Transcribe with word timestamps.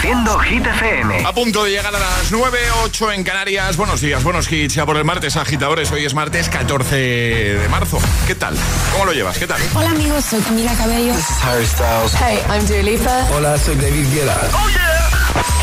Reproduciendo 0.00 0.38
Hit 0.38 0.66
FM. 0.66 1.26
A 1.26 1.32
punto 1.34 1.64
de 1.64 1.72
llegar 1.72 1.94
a 1.94 1.98
las 1.98 2.30
9, 2.32 2.58
8 2.84 3.12
en 3.12 3.22
Canarias. 3.22 3.76
Buenos 3.76 4.00
días, 4.00 4.24
buenos 4.24 4.50
hits. 4.50 4.74
Ya 4.74 4.86
por 4.86 4.96
el 4.96 5.04
martes, 5.04 5.36
agitadores. 5.36 5.92
Hoy 5.92 6.06
es 6.06 6.14
martes 6.14 6.48
14 6.48 6.96
de 6.96 7.68
marzo. 7.68 7.98
¿Qué 8.26 8.34
tal? 8.34 8.56
¿Cómo 8.92 9.04
lo 9.04 9.12
llevas? 9.12 9.36
¿Qué 9.36 9.46
tal? 9.46 9.60
Hola 9.74 9.90
amigos, 9.90 10.24
soy 10.24 10.40
Camila 10.40 10.72
Cabello. 10.74 11.12
This 11.12 11.28
is 11.28 11.44
Harry 11.44 11.66
Styles. 11.66 12.14
Hey, 12.14 12.38
I'm 12.48 12.66
Dua 12.66 12.82
Lipa. 12.82 13.26
Hola, 13.36 13.58
soy 13.58 13.74
David 13.76 14.06
Guetta. 14.10 14.40
¡Oh, 14.54 14.68
yeah! 14.70 15.10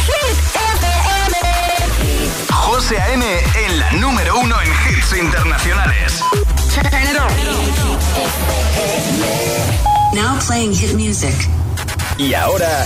Hit 0.06 0.38
FM. 0.56 1.38
José 2.54 3.00
A.M. 3.02 3.26
en 3.66 3.80
la 3.80 3.92
número 3.94 4.38
uno 4.38 4.56
en 4.62 4.70
hits 4.70 5.14
internacionales. 5.18 6.22
Turn 6.76 6.86
it 6.86 7.18
on. 7.18 7.32
Now 10.14 10.38
playing 10.46 10.76
hit 10.76 10.94
music. 10.94 11.34
Y 12.20 12.36
ahora... 12.36 12.86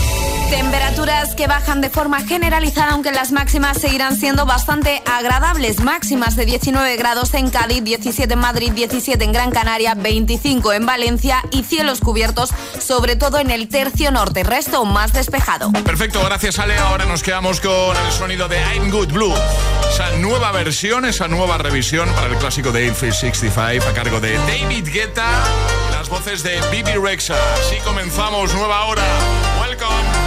Temperaturas 0.51 1.33
que 1.33 1.47
bajan 1.47 1.79
de 1.79 1.89
forma 1.89 2.19
generalizada, 2.25 2.91
aunque 2.91 3.13
las 3.13 3.31
máximas 3.31 3.77
seguirán 3.79 4.17
siendo 4.17 4.45
bastante 4.45 5.01
agradables. 5.05 5.79
Máximas 5.79 6.35
de 6.35 6.45
19 6.45 6.97
grados 6.97 7.33
en 7.35 7.49
Cádiz, 7.49 7.81
17 7.81 8.33
en 8.33 8.39
Madrid, 8.39 8.73
17 8.73 9.23
en 9.23 9.31
Gran 9.31 9.51
Canaria, 9.51 9.95
25 9.95 10.73
en 10.73 10.85
Valencia 10.85 11.41
y 11.51 11.63
cielos 11.63 12.01
cubiertos, 12.01 12.49
sobre 12.79 13.15
todo 13.15 13.39
en 13.39 13.49
el 13.49 13.69
tercio 13.69 14.11
norte. 14.11 14.43
Resto 14.43 14.83
más 14.83 15.13
despejado. 15.13 15.71
Perfecto, 15.85 16.21
gracias 16.25 16.59
Ale. 16.59 16.77
Ahora 16.77 17.05
nos 17.05 17.23
quedamos 17.23 17.61
con 17.61 17.95
el 17.95 18.11
sonido 18.11 18.49
de 18.49 18.57
I'm 18.75 18.91
Good 18.91 19.13
Blue. 19.13 19.33
Esa 19.89 20.11
nueva 20.17 20.51
versión, 20.51 21.05
esa 21.05 21.29
nueva 21.29 21.59
revisión 21.59 22.09
para 22.13 22.27
el 22.27 22.35
clásico 22.35 22.73
de 22.73 22.91
865 22.91 23.87
a 23.87 23.93
cargo 23.93 24.19
de 24.19 24.37
David 24.39 24.89
Guetta. 24.91 25.29
Las 25.91 26.09
voces 26.09 26.43
de 26.43 26.59
Bibi 26.71 26.99
Rexa. 27.01 27.35
Así 27.53 27.77
comenzamos, 27.85 28.53
nueva 28.53 28.83
hora. 28.83 29.03
Welcome. 29.61 30.20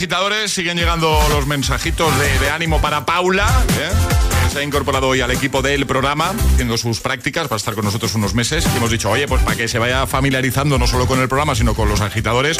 Agitadores, 0.00 0.50
siguen 0.50 0.78
llegando 0.78 1.20
los 1.28 1.46
mensajitos 1.46 2.10
de, 2.18 2.48
ánimo 2.48 2.80
para 2.80 3.04
Paula, 3.04 3.46
¿eh? 3.78 3.90
se 4.50 4.60
ha 4.60 4.62
incorporado 4.62 5.08
hoy 5.08 5.20
al 5.20 5.30
equipo 5.30 5.60
del 5.60 5.84
programa, 5.84 6.32
haciendo 6.54 6.78
sus 6.78 7.00
prácticas, 7.00 7.48
va 7.48 7.56
a 7.56 7.58
estar 7.58 7.74
con 7.74 7.84
nosotros 7.84 8.14
unos 8.14 8.32
meses. 8.32 8.66
Y 8.72 8.78
hemos 8.78 8.90
dicho, 8.90 9.10
oye, 9.10 9.28
pues 9.28 9.42
para 9.42 9.58
que 9.58 9.68
se 9.68 9.78
vaya 9.78 10.06
familiarizando 10.06 10.78
no 10.78 10.86
solo 10.86 11.06
con 11.06 11.20
el 11.20 11.28
programa, 11.28 11.54
sino 11.54 11.74
con 11.74 11.90
los 11.90 12.00
agitadores, 12.00 12.56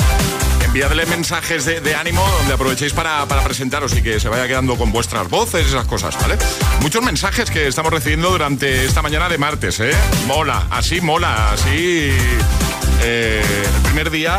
enviadle 0.67 1.07
mensajes 1.07 1.65
de, 1.65 1.81
de 1.81 1.95
ánimo 1.95 2.23
donde 2.41 2.53
aprovechéis 2.53 2.93
para, 2.93 3.25
para 3.25 3.43
presentaros 3.43 3.97
y 3.97 4.03
que 4.03 4.21
se 4.21 4.29
vaya 4.29 4.47
quedando 4.47 4.77
con 4.77 4.93
vuestras 4.93 5.31
voces, 5.31 5.67
esas 5.67 5.87
cosas, 5.87 6.21
¿vale? 6.21 6.37
Muchos 6.83 7.03
mensajes 7.03 7.51
que 7.51 7.69
estamos 7.69 7.91
recibiendo 7.91 8.31
durante 8.33 8.85
esta 8.85 9.01
mañana 9.01 9.31
de 9.31 9.39
martes, 9.39 9.81
¿eh? 9.81 9.93
Mola, 10.27 10.67
así 10.71 11.01
mola, 11.01 11.53
así... 11.53 12.13
eh, 13.03 13.43
el 13.77 13.83
primer 13.83 14.11
día 14.11 14.39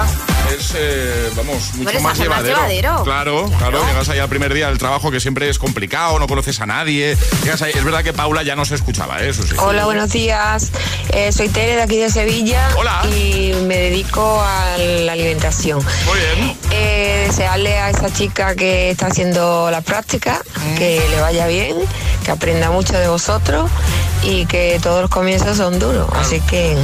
es, 0.57 0.73
eh, 0.75 1.29
vamos, 1.35 1.73
mucho 1.75 1.99
más 2.01 2.17
llevadero. 2.17 2.55
Claro, 3.03 3.03
claro, 3.03 3.47
Claro. 3.57 3.85
llegas 3.87 4.09
ahí 4.09 4.19
al 4.19 4.29
primer 4.29 4.53
día 4.53 4.67
del 4.67 4.77
trabajo 4.77 5.11
que 5.11 5.19
siempre 5.19 5.49
es 5.49 5.59
complicado, 5.59 6.19
no 6.19 6.27
conoces 6.27 6.59
a 6.61 6.65
nadie. 6.65 7.17
Llegas 7.43 7.61
ahí- 7.61 7.71
es 7.75 7.83
verdad 7.83 8.03
que 8.03 8.13
Paula 8.13 8.43
ya 8.43 8.55
no 8.55 8.65
se 8.65 8.75
escuchaba, 8.75 9.21
¿eh? 9.21 9.29
eso 9.29 9.43
sí. 9.43 9.55
Hola, 9.57 9.85
buenos 9.85 10.11
días. 10.11 10.71
Eh, 11.13 11.31
soy 11.31 11.49
Tere 11.49 11.75
de 11.75 11.81
aquí 11.83 11.97
de 11.97 12.09
Sevilla 12.09 12.69
Hola. 12.77 13.01
y 13.15 13.53
me 13.65 13.77
dedico 13.77 14.41
a 14.41 14.77
la 14.77 15.13
alimentación. 15.13 15.83
Muy 16.05 16.19
bien. 16.19 16.57
Eh, 16.71 17.25
desearle 17.27 17.77
a 17.77 17.89
esa 17.89 18.11
chica 18.11 18.55
que 18.55 18.91
está 18.91 19.07
haciendo 19.07 19.69
la 19.71 19.81
práctica 19.81 20.41
que 20.77 21.01
le 21.09 21.21
vaya 21.21 21.47
bien, 21.47 21.75
que 22.21 22.31
aprenda 22.31 22.71
mucho 22.71 22.93
de 22.97 23.07
vosotros 23.07 23.69
y 24.23 24.45
que 24.45 24.79
todos 24.81 25.01
los 25.01 25.09
comienzos 25.09 25.57
son 25.57 25.79
duros. 25.79 26.07
Así 26.15 26.39
que 26.41 26.75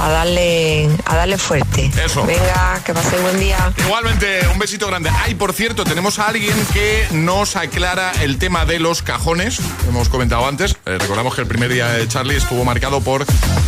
a 0.00 0.08
darle, 0.10 0.88
a 1.06 1.16
darle 1.16 1.38
fuerte. 1.38 1.90
Eso. 2.04 2.24
Venga, 2.24 2.80
que 2.84 2.94
paséis 2.94 3.20
buen 3.22 3.40
día. 3.40 3.72
Igualmente, 3.78 4.46
un 4.52 4.58
besito 4.58 4.86
grande. 4.86 5.10
Ay, 5.24 5.34
por 5.34 5.52
cierto, 5.52 5.84
tenemos 5.84 6.18
a 6.20 6.28
alguien 6.28 6.54
que 6.72 7.06
nos 7.10 7.56
aclara 7.56 8.12
el 8.22 8.38
tema 8.38 8.64
de 8.64 8.78
los 8.78 9.02
cajones. 9.02 9.58
Hemos 9.88 10.08
comentado 10.08 10.46
antes. 10.46 10.76
Eh, 10.86 10.98
recordamos 11.00 11.34
que 11.34 11.40
el 11.40 11.46
primer 11.48 11.72
día 11.72 11.88
de 11.88 12.06
Charlie 12.06 12.36
estuvo 12.36 12.64
marcado 12.64 13.00
por. 13.00 13.24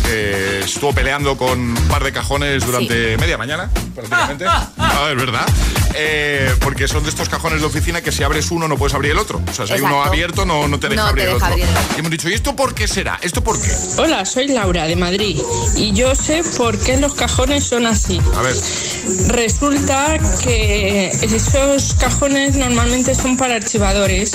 eh, 0.07 0.61
estuvo 0.63 0.93
peleando 0.93 1.37
con 1.37 1.59
un 1.59 1.87
par 1.89 2.03
de 2.03 2.11
cajones 2.13 2.65
durante 2.65 3.17
media 3.17 3.37
mañana, 3.37 3.69
prácticamente. 3.93 4.45
Ah, 4.93 5.07
es 5.09 5.15
verdad. 5.15 5.45
Eh, 5.95 6.53
porque 6.59 6.87
son 6.87 7.03
de 7.03 7.09
estos 7.09 7.27
cajones 7.29 7.61
de 7.61 7.65
oficina 7.67 8.01
que 8.01 8.11
si 8.11 8.23
abres 8.23 8.51
uno 8.51 8.67
no 8.67 8.77
puedes 8.77 8.93
abrir 8.93 9.11
el 9.11 9.17
otro. 9.19 9.41
O 9.49 9.53
sea, 9.53 9.65
si 9.65 9.73
hay 9.73 9.81
uno 9.81 10.03
abierto 10.03 10.45
no, 10.45 10.67
no 10.67 10.79
te 10.79 10.89
deja 10.95 11.07
No 11.09 11.13
te 11.15 11.21
el 11.21 11.25
deja 11.27 11.35
otro. 11.35 11.47
abrir 11.47 11.63
el 11.65 11.69
otro. 11.77 11.83
Y 11.95 11.99
hemos 11.99 12.11
dicho, 12.11 12.29
¿y 12.29 12.33
esto 12.33 12.55
por 12.55 12.73
qué 12.73 12.87
será? 12.87 13.19
¿Esto 13.21 13.43
por 13.43 13.59
qué? 13.61 13.71
Hola, 13.97 14.25
soy 14.25 14.47
Laura 14.47 14.85
de 14.85 14.95
Madrid 14.95 15.37
y 15.75 15.91
yo 15.93 16.15
sé 16.15 16.43
por 16.57 16.77
qué 16.79 16.97
los 16.97 17.13
cajones 17.15 17.63
son 17.65 17.85
así. 17.85 18.19
A 18.35 18.41
ver. 18.41 18.55
Resulta 19.27 20.17
que 20.43 21.07
esos 21.09 21.93
cajones 21.95 22.55
normalmente 22.55 23.15
son 23.15 23.37
para 23.37 23.55
archivadores. 23.55 24.31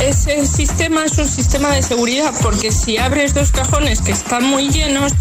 Ese 0.00 0.46
sistema 0.46 1.04
es 1.04 1.18
un 1.18 1.28
sistema 1.28 1.70
de 1.70 1.82
seguridad 1.82 2.32
porque 2.42 2.70
si 2.70 2.98
abres 2.98 3.34
dos 3.34 3.50
cajones 3.50 4.00
que 4.00 4.12
están 4.12 4.44
muy 4.44 4.68
llenos 4.70 5.12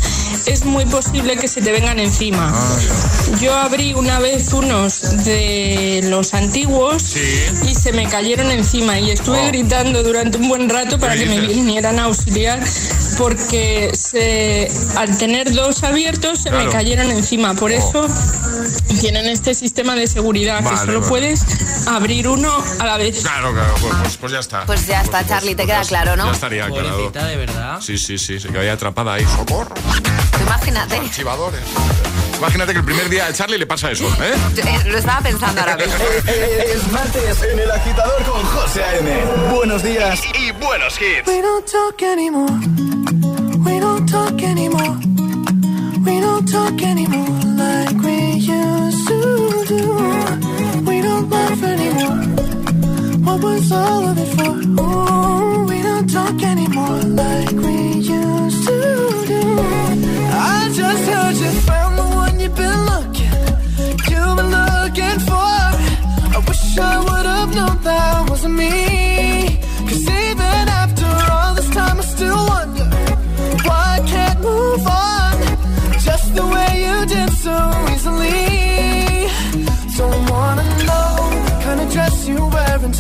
es 0.46 0.66
muy 0.66 0.86
posible 0.86 1.36
que 1.38 1.48
se 1.48 1.62
te 1.62 1.72
vengan 1.72 2.00
encima. 2.00 2.54
Yo 3.42 3.54
abrí 3.56 3.94
una 3.96 4.20
vez 4.20 4.54
unos 4.54 5.26
de 5.26 6.02
los 6.06 6.34
antiguos 6.34 7.02
Sí. 7.02 7.22
y 7.68 7.76
se 7.76 7.92
me 7.92 8.08
cayeron 8.08 8.52
encima 8.52 9.00
y 9.00 9.12
estuve 9.12 9.42
Oh. 9.44 9.48
gritando 9.48 10.04
durante 10.04 10.38
un 10.38 10.48
buen 10.48 10.70
rato 10.70 11.00
para 11.00 11.16
¿Qué 11.16 11.24
que 11.24 11.30
me 11.30 11.42
vinieran 11.48 12.00
a 12.00 12.04
auxiliar 12.06 12.60
porque 13.18 13.92
se, 13.94 14.72
al 14.96 15.18
tener 15.18 15.52
dos 15.54 15.84
abiertos 15.84 16.40
se 16.40 16.50
Claro. 16.50 16.66
me 16.66 16.72
cayeron 16.72 17.10
encima. 17.12 17.56
Por 17.56 17.72
Oh. 17.72 17.74
eso 17.74 18.08
tienen 19.02 19.26
este 19.28 19.54
sistema 19.54 19.96
de 19.96 20.08
seguridad 20.08 20.64
Vale, 20.64 20.70
que 20.76 20.86
solo 20.86 21.00
vale. 21.02 21.10
puedes 21.10 21.42
abrir 21.88 22.28
uno 22.28 22.52
a 22.80 22.86
la 22.86 22.98
vez. 22.98 23.20
Claro, 23.22 23.52
claro, 23.54 23.74
pues- 23.82 24.18
pues 24.18 24.32
ya 24.32 24.40
está. 24.40 24.66
Pues 24.68 24.86
ya 24.86 25.02
está, 25.02 25.26
Charlie, 25.26 25.56
te 25.56 25.66
queda 25.66 25.82
ya- 25.82 25.88
claro, 25.88 26.16
¿no? 26.18 26.26
Ya 26.26 26.32
estaría 26.34 26.66
aclarado. 26.66 27.10
De 27.10 27.38
verdad. 27.38 27.80
Sí, 27.82 27.98
sí, 27.98 28.18
sí, 28.18 28.40
se 28.40 28.50
quedó 28.50 28.72
atrapada 28.72 29.14
ahí. 29.14 29.26
¡Socorro! 29.26 29.74
Imagínate. 30.42 30.98
Archivadores. 30.98 31.62
Imagínate 32.38 32.74
que 32.74 32.80
el 32.80 32.86
primer 32.86 33.10
día 33.10 33.26
de 33.28 33.34
Charlie 33.34 33.58
le 33.58 33.66
pasa 33.66 33.90
eso, 33.92 34.06
¿eh? 34.22 34.36
Eh, 34.58 34.84
Lo 34.90 34.98
estaba 35.00 35.22
pensando 35.22 35.62
ahora 35.62 35.78
mismo. 35.78 35.94
Es 36.28 36.92
martes 36.92 37.42
en 37.52 37.60
el 37.60 37.72
agitador 37.72 38.22
con 38.24 38.44
José 38.44 38.84
A.M. 38.84 39.10
Buenos 39.56 39.82
días 39.82 40.20
y 40.38 40.52
buenos 40.52 40.96
hits. 41.02 41.28
We 41.28 41.42
don't 41.42 41.66
talk 41.66 42.02
anymore. 42.04 42.54
We 43.60 43.80
don't 43.80 44.10
talk 44.12 44.42
anymore. 44.44 44.98
We 46.06 46.20
don't 46.22 46.50
talk 46.52 46.82
anymore 46.84 47.37
Was 53.42 53.72
all 53.72 54.08
of 54.10 54.18
it 54.18 54.30
for? 54.36 54.56
Ooh, 54.82 55.66
we 55.66 55.82
don't 55.84 56.10
talk 56.10 56.42
anymore 56.42 57.02
like 57.22 57.52
we 57.52 57.78
used 58.18 58.68
to 58.68 58.78
do. 59.28 59.44
I 60.32 60.72
just 60.74 61.04
heard 61.10 61.36
you 61.36 61.52
found 61.62 61.98
the 62.00 62.08
one 62.24 62.40
you've 62.40 62.56
been 62.56 62.82
looking. 62.92 63.36
You've 64.10 64.36
been 64.40 64.52
looking 64.60 65.20
for. 65.30 65.56
I 66.36 66.44
wish 66.48 66.78
I 66.80 66.98
would 67.06 67.26
have 67.26 67.56
known 67.56 67.82
that 67.84 68.30
wasn't 68.30 68.56
me. 68.56 69.07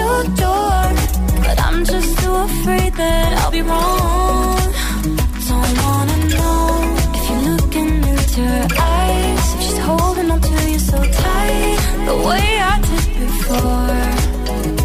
your 0.00 0.20
door. 0.44 0.82
But 1.44 1.56
I'm 1.66 1.84
just 1.84 2.10
too 2.20 2.34
afraid 2.48 2.92
that 2.94 3.30
I'll 3.38 3.50
be 3.50 3.62
wrong. 3.62 4.60
Don't 5.50 5.74
wanna 5.84 6.18
know 6.34 6.60
if 7.16 7.24
you're 7.30 7.46
looking 7.56 7.92
into 8.12 8.40
her 8.54 8.68
eyes. 8.96 9.44
She's 9.62 9.78
holding 9.88 10.30
on 10.30 10.40
to 10.40 10.56
you 10.72 10.78
so 10.78 10.98
tight, 11.22 11.78
the 12.08 12.16
way 12.28 12.46
I 12.72 12.74
did 12.88 13.06
before. 13.24 14.00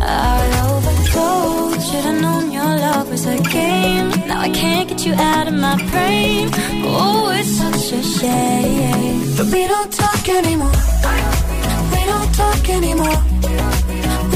I 0.02 0.44
overdosed. 0.70 1.92
Should've 1.92 2.22
known 2.22 2.52
your 2.52 2.72
love 2.86 3.10
was 3.10 3.26
a 3.26 3.38
game. 3.58 4.10
Now 4.28 4.40
I 4.48 4.50
can't 4.50 4.88
get 4.90 5.06
you 5.06 5.14
out 5.14 5.48
of 5.48 5.56
my 5.68 5.76
brain. 5.92 6.50
Oh, 6.86 7.32
it's 7.38 7.52
such 7.62 7.86
a 8.00 8.02
shame. 8.18 9.20
But 9.38 9.48
we 9.54 9.68
don't 9.74 9.92
talk 9.94 10.24
anymore. 10.40 10.78
We 11.94 12.02
don't 12.12 12.32
talk 12.42 12.70
anymore. 12.70 13.20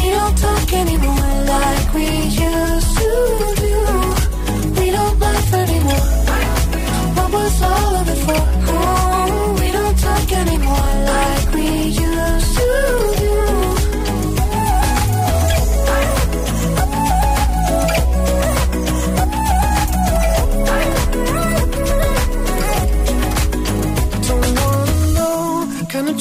We 0.08 0.14
don't 0.14 0.38
talk 0.38 0.72
anymore 0.72 1.34
like 1.54 1.94
we 1.94 2.08
used 2.08 2.98
to 2.98 3.10
do. 3.64 3.76
We 4.80 4.90
don't 4.90 5.20
laugh 5.20 5.54
anymore. 5.54 6.08
What 7.18 7.30
was 7.34 7.62
all 7.62 7.96
of 8.00 8.08
it 8.08 8.20
for? 8.26 8.44
Oh, 8.72 9.58
we 9.60 9.70
don't 9.70 10.00
talk 10.00 10.32
anymore 10.32 10.94
like 11.12 11.54
we 11.56 11.67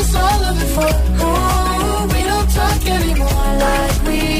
Was 0.00 0.14
all 0.14 0.44
of 0.44 0.62
it 0.62 0.70
for? 0.76 0.92
Oh, 1.22 2.08
we 2.12 2.20
don't 2.30 2.50
talk 2.58 2.80
anymore 2.86 3.48
like 3.64 4.02
we 4.06 4.39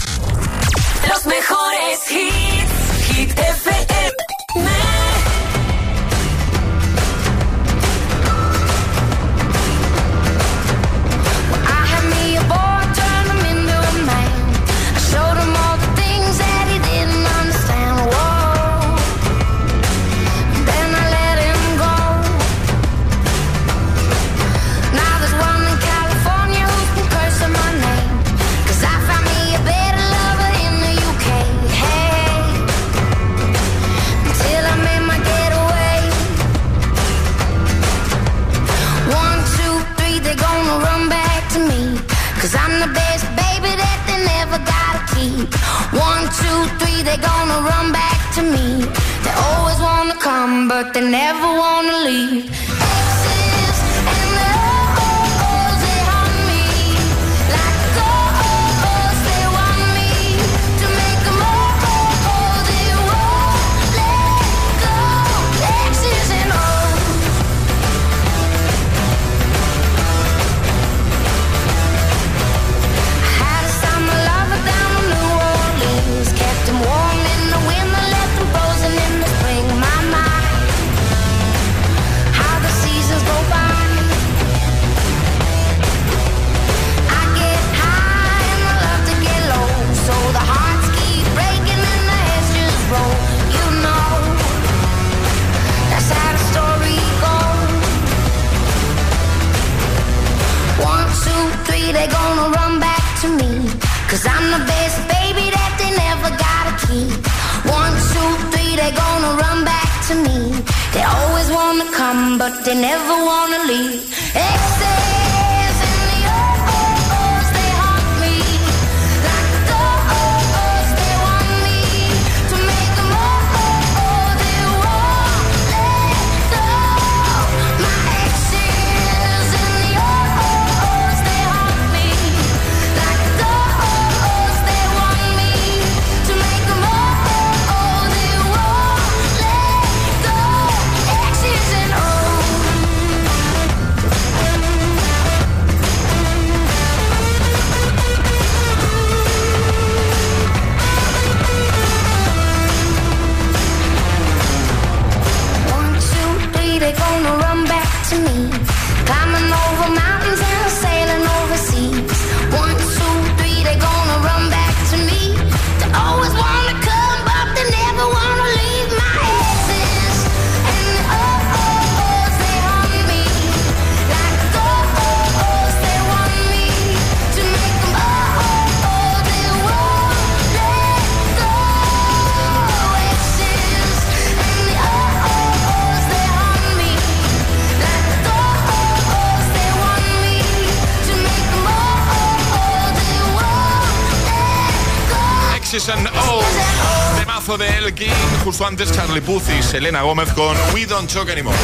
Justo 198.61 198.69
antes 198.69 198.91
Charlie 198.91 199.21
Puth 199.21 199.49
y 199.57 199.63
Selena 199.63 200.03
Gómez 200.03 200.31
con 200.33 200.55
We 200.71 200.85
Don't 200.85 201.11
Talk 201.11 201.27
Anymore. 201.31 201.57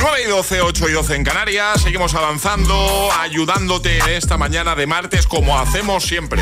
9 0.00 0.18
y 0.24 0.28
12, 0.28 0.60
8 0.60 0.88
y 0.88 0.92
12 0.92 1.16
en 1.16 1.24
Canarias. 1.24 1.82
Seguimos 1.82 2.14
avanzando, 2.14 3.10
ayudándote 3.18 3.98
esta 4.16 4.36
mañana 4.36 4.76
de 4.76 4.86
martes 4.86 5.26
como 5.26 5.58
hacemos 5.58 6.04
siempre. 6.04 6.40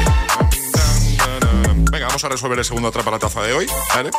Venga, 1.91 2.09
vamos 2.09 2.23
a 2.23 2.29
resolver 2.29 2.59
el 2.59 2.67
segundo 2.67 2.89
atrapa 2.89 3.13
la 3.13 3.19
taza 3.19 3.41
de 3.45 3.55
hoy. 3.55 3.67
¿vale? 3.95 4.11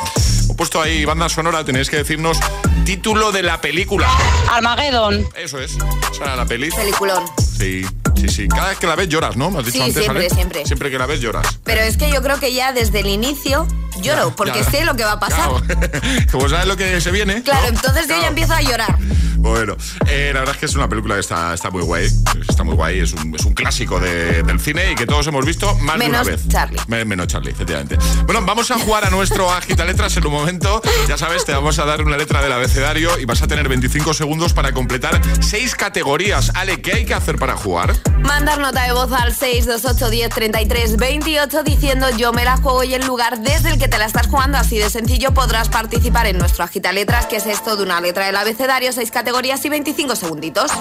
He 0.50 0.56
puesto 0.56 0.82
ahí 0.82 1.06
banda 1.06 1.30
sonora, 1.30 1.64
tenéis 1.64 1.92
que 1.92 1.98
decirnos 1.98 2.40
título 2.84 3.32
de 3.32 3.44
la 3.44 3.62
película. 3.62 4.10
Armageddon. 4.50 5.28
Eso 5.36 5.60
es. 5.60 5.78
Esa 6.12 6.24
era 6.24 6.36
la 6.36 6.48
peli. 6.48 6.72
Peliculón. 6.72 7.26
Sí, 7.38 7.86
sí, 8.30 8.36
sí. 8.44 8.48
Cada 8.48 8.70
vez 8.70 8.78
que 8.80 8.88
la 8.88 8.96
ves 8.96 9.10
lloras, 9.10 9.36
¿no? 9.36 9.52
Me 9.52 9.60
has 9.60 9.66
dicho 9.66 9.78
Sí, 9.78 9.84
antes, 9.84 10.04
siempre, 10.04 10.30
siempre. 10.30 10.66
Siempre 10.66 10.92
que 10.92 10.98
la 10.98 11.06
ves 11.06 11.20
lloras. 11.22 11.46
Pero 11.64 11.82
es 11.82 11.98
que 11.98 12.12
yo 12.12 12.22
creo 12.22 12.40
que 12.40 12.54
ya 12.54 12.72
desde 12.74 13.00
el 13.02 13.08
inicio 13.08 13.68
lloro, 14.02 14.36
porque 14.36 14.60
Ya. 14.64 14.70
sé 14.72 14.86
lo 14.86 14.96
que 14.96 15.04
va 15.04 15.14
a 15.14 15.20
pasar. 15.20 15.50
Claro. 15.64 15.90
Como 16.32 16.50
sabes 16.50 16.68
lo 16.68 16.76
que 16.78 17.00
se 17.02 17.12
viene. 17.12 17.44
Claro, 17.44 17.62
¿no? 17.64 17.68
entonces 17.76 18.08
yo 18.08 18.20
ya 18.20 18.28
empiezo 18.28 18.54
a 18.54 18.62
llorar. 18.62 18.98
Bueno, 19.46 19.78
eh, 20.08 20.32
la 20.34 20.40
verdad 20.40 20.56
es 20.56 20.60
que 20.60 20.66
es 20.66 20.74
una 20.76 20.90
película 20.90 21.14
que 21.14 21.22
está, 21.22 21.54
está 21.54 21.70
muy 21.70 21.84
guay. 21.84 22.08
Está 22.50 22.64
muy 22.64 22.74
guay. 22.76 23.00
Es 23.00 23.14
un, 23.14 23.34
es 23.36 23.46
un 23.46 23.54
clásico 23.54 24.00
de- 24.00 24.42
del 24.42 24.60
cine 24.60 24.92
y 24.92 24.96
que 24.96 25.06
todos 25.06 25.28
hemos 25.28 25.46
visto 25.46 25.76
más 25.76 25.98
Menos 25.98 26.26
de 26.26 26.34
una 26.34 26.38
vez. 26.38 26.48
Charlie. 26.48 26.80
Me- 26.88 27.06
menos 27.06 27.28
Charlie, 27.28 27.52
efectivamente. 27.52 27.96
Bueno, 28.26 28.42
vamos 28.44 28.72
a 28.72 28.80
jugar 28.80 29.06
a 29.06 29.12
nuestro 29.12 29.52
agita 29.54 29.86
letras 29.86 30.18
en 30.18 30.26
un 30.26 30.34
momento. 30.34 30.82
Ya 31.08 31.16
sabes, 31.18 31.46
te 31.46 31.52
vamos 31.54 31.78
a 31.78 31.86
dar 31.86 32.02
una 32.02 32.18
letra 32.18 32.42
del 32.42 32.52
abecedario 32.54 33.20
y 33.20 33.26
vas 33.26 33.44
a 33.44 33.48
tener 33.48 33.70
25 33.70 34.16
segundos 34.16 34.54
para 34.54 34.72
completar 34.72 35.22
seis 35.42 35.76
categorías. 35.76 36.52
Ale, 36.56 36.82
¿qué 36.82 36.94
hay 36.94 37.06
que 37.06 37.14
hacer 37.14 37.38
para 37.38 37.56
jugar? 37.56 37.94
Mandar 38.18 38.58
nota 38.58 38.82
de 38.84 38.94
voz 38.94 39.12
al 39.12 39.36
628 39.36 40.10
10 40.10 40.30
33 40.30 40.98
28 40.98 41.64
diciendo 41.64 42.08
yo 42.18 42.34
me 42.34 42.44
la 42.46 42.58
juego 42.58 42.84
y 42.84 42.96
el 42.96 43.06
lugar 43.06 43.40
desde 43.42 43.70
el 43.70 43.78
que 43.78 43.88
te 43.88 44.00
la 44.00 44.06
estás 44.06 44.26
jugando. 44.26 44.58
Así 44.58 44.80
de 44.80 44.90
sencillo 44.90 45.36
podrás 45.36 45.70
participar 45.70 46.26
en 46.26 46.40
nuestro 46.40 46.64
agita 46.64 46.92
letras, 46.92 47.28
que 47.28 47.36
es 47.36 47.46
esto 47.46 47.76
de 47.78 47.84
una 47.84 48.02
letra 48.02 48.26
del 48.26 48.36
abecedario, 48.36 48.92
seis 48.92 49.12
categorías 49.12 49.35
y 49.66 49.70
25 49.70 50.16
segunditos. 50.16 50.72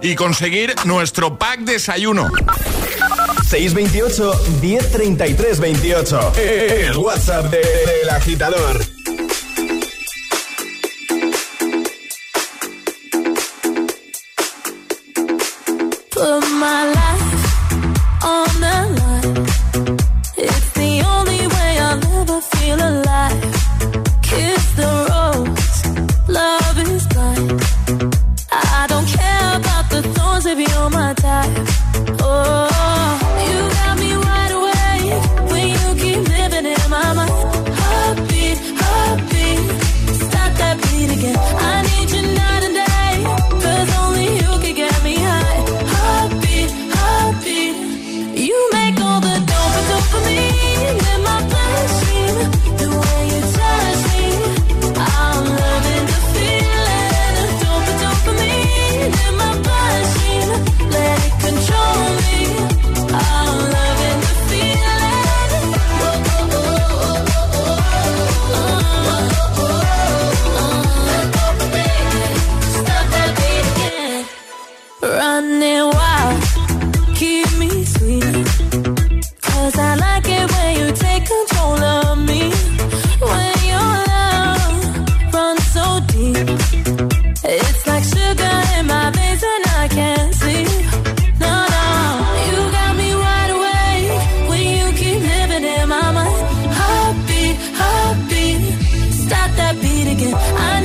Y 0.00 0.14
conseguir 0.14 0.74
nuestro 0.84 1.38
pack 1.38 1.60
desayuno. 1.60 2.28
628 3.48 4.32
1033 4.62 5.60
28. 5.60 6.32
El 6.36 6.96
WhatsApp 6.96 7.46
de- 7.50 7.58
del 7.58 8.10
agitador. 8.10 8.80
Put 16.10 16.42
my 16.60 16.84
life 16.94 17.07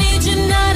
need 0.04 0.24
you 0.26 0.36
now. 0.48 0.73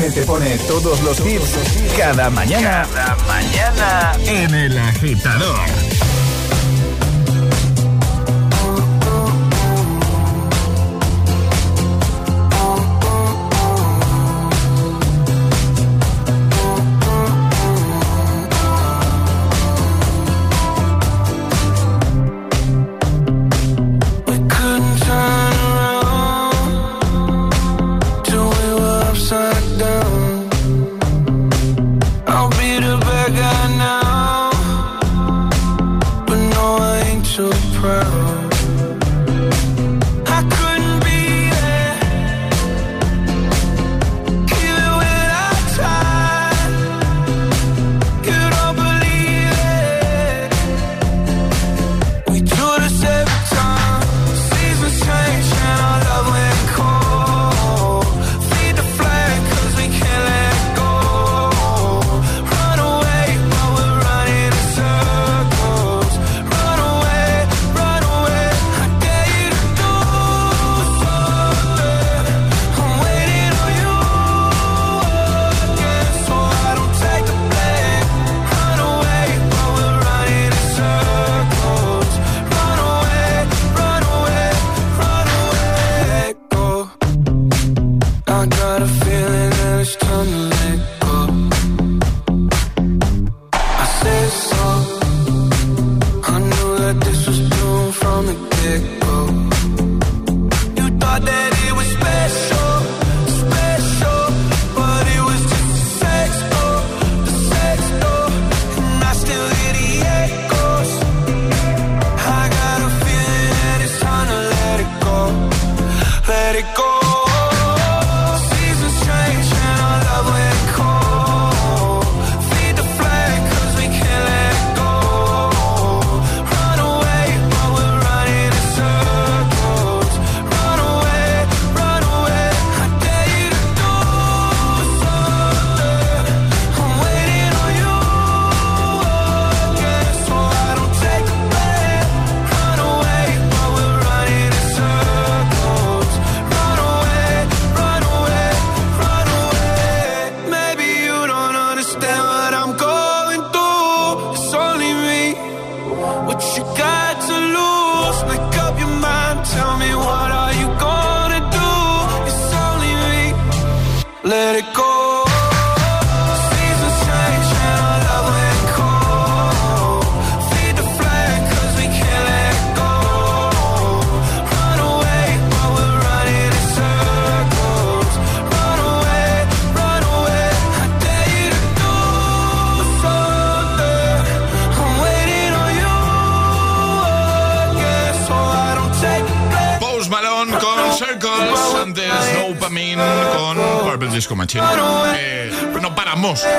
A.M. 0.00 0.10
te 0.12 0.22
pone 0.22 0.56
todos 0.66 1.02
los 1.02 1.20
hits 1.20 1.58
cada 1.98 2.30
mañana, 2.30 2.86
cada 2.94 3.16
mañana 3.26 4.12
en 4.24 4.54
el 4.54 4.78
agitador. 4.78 5.79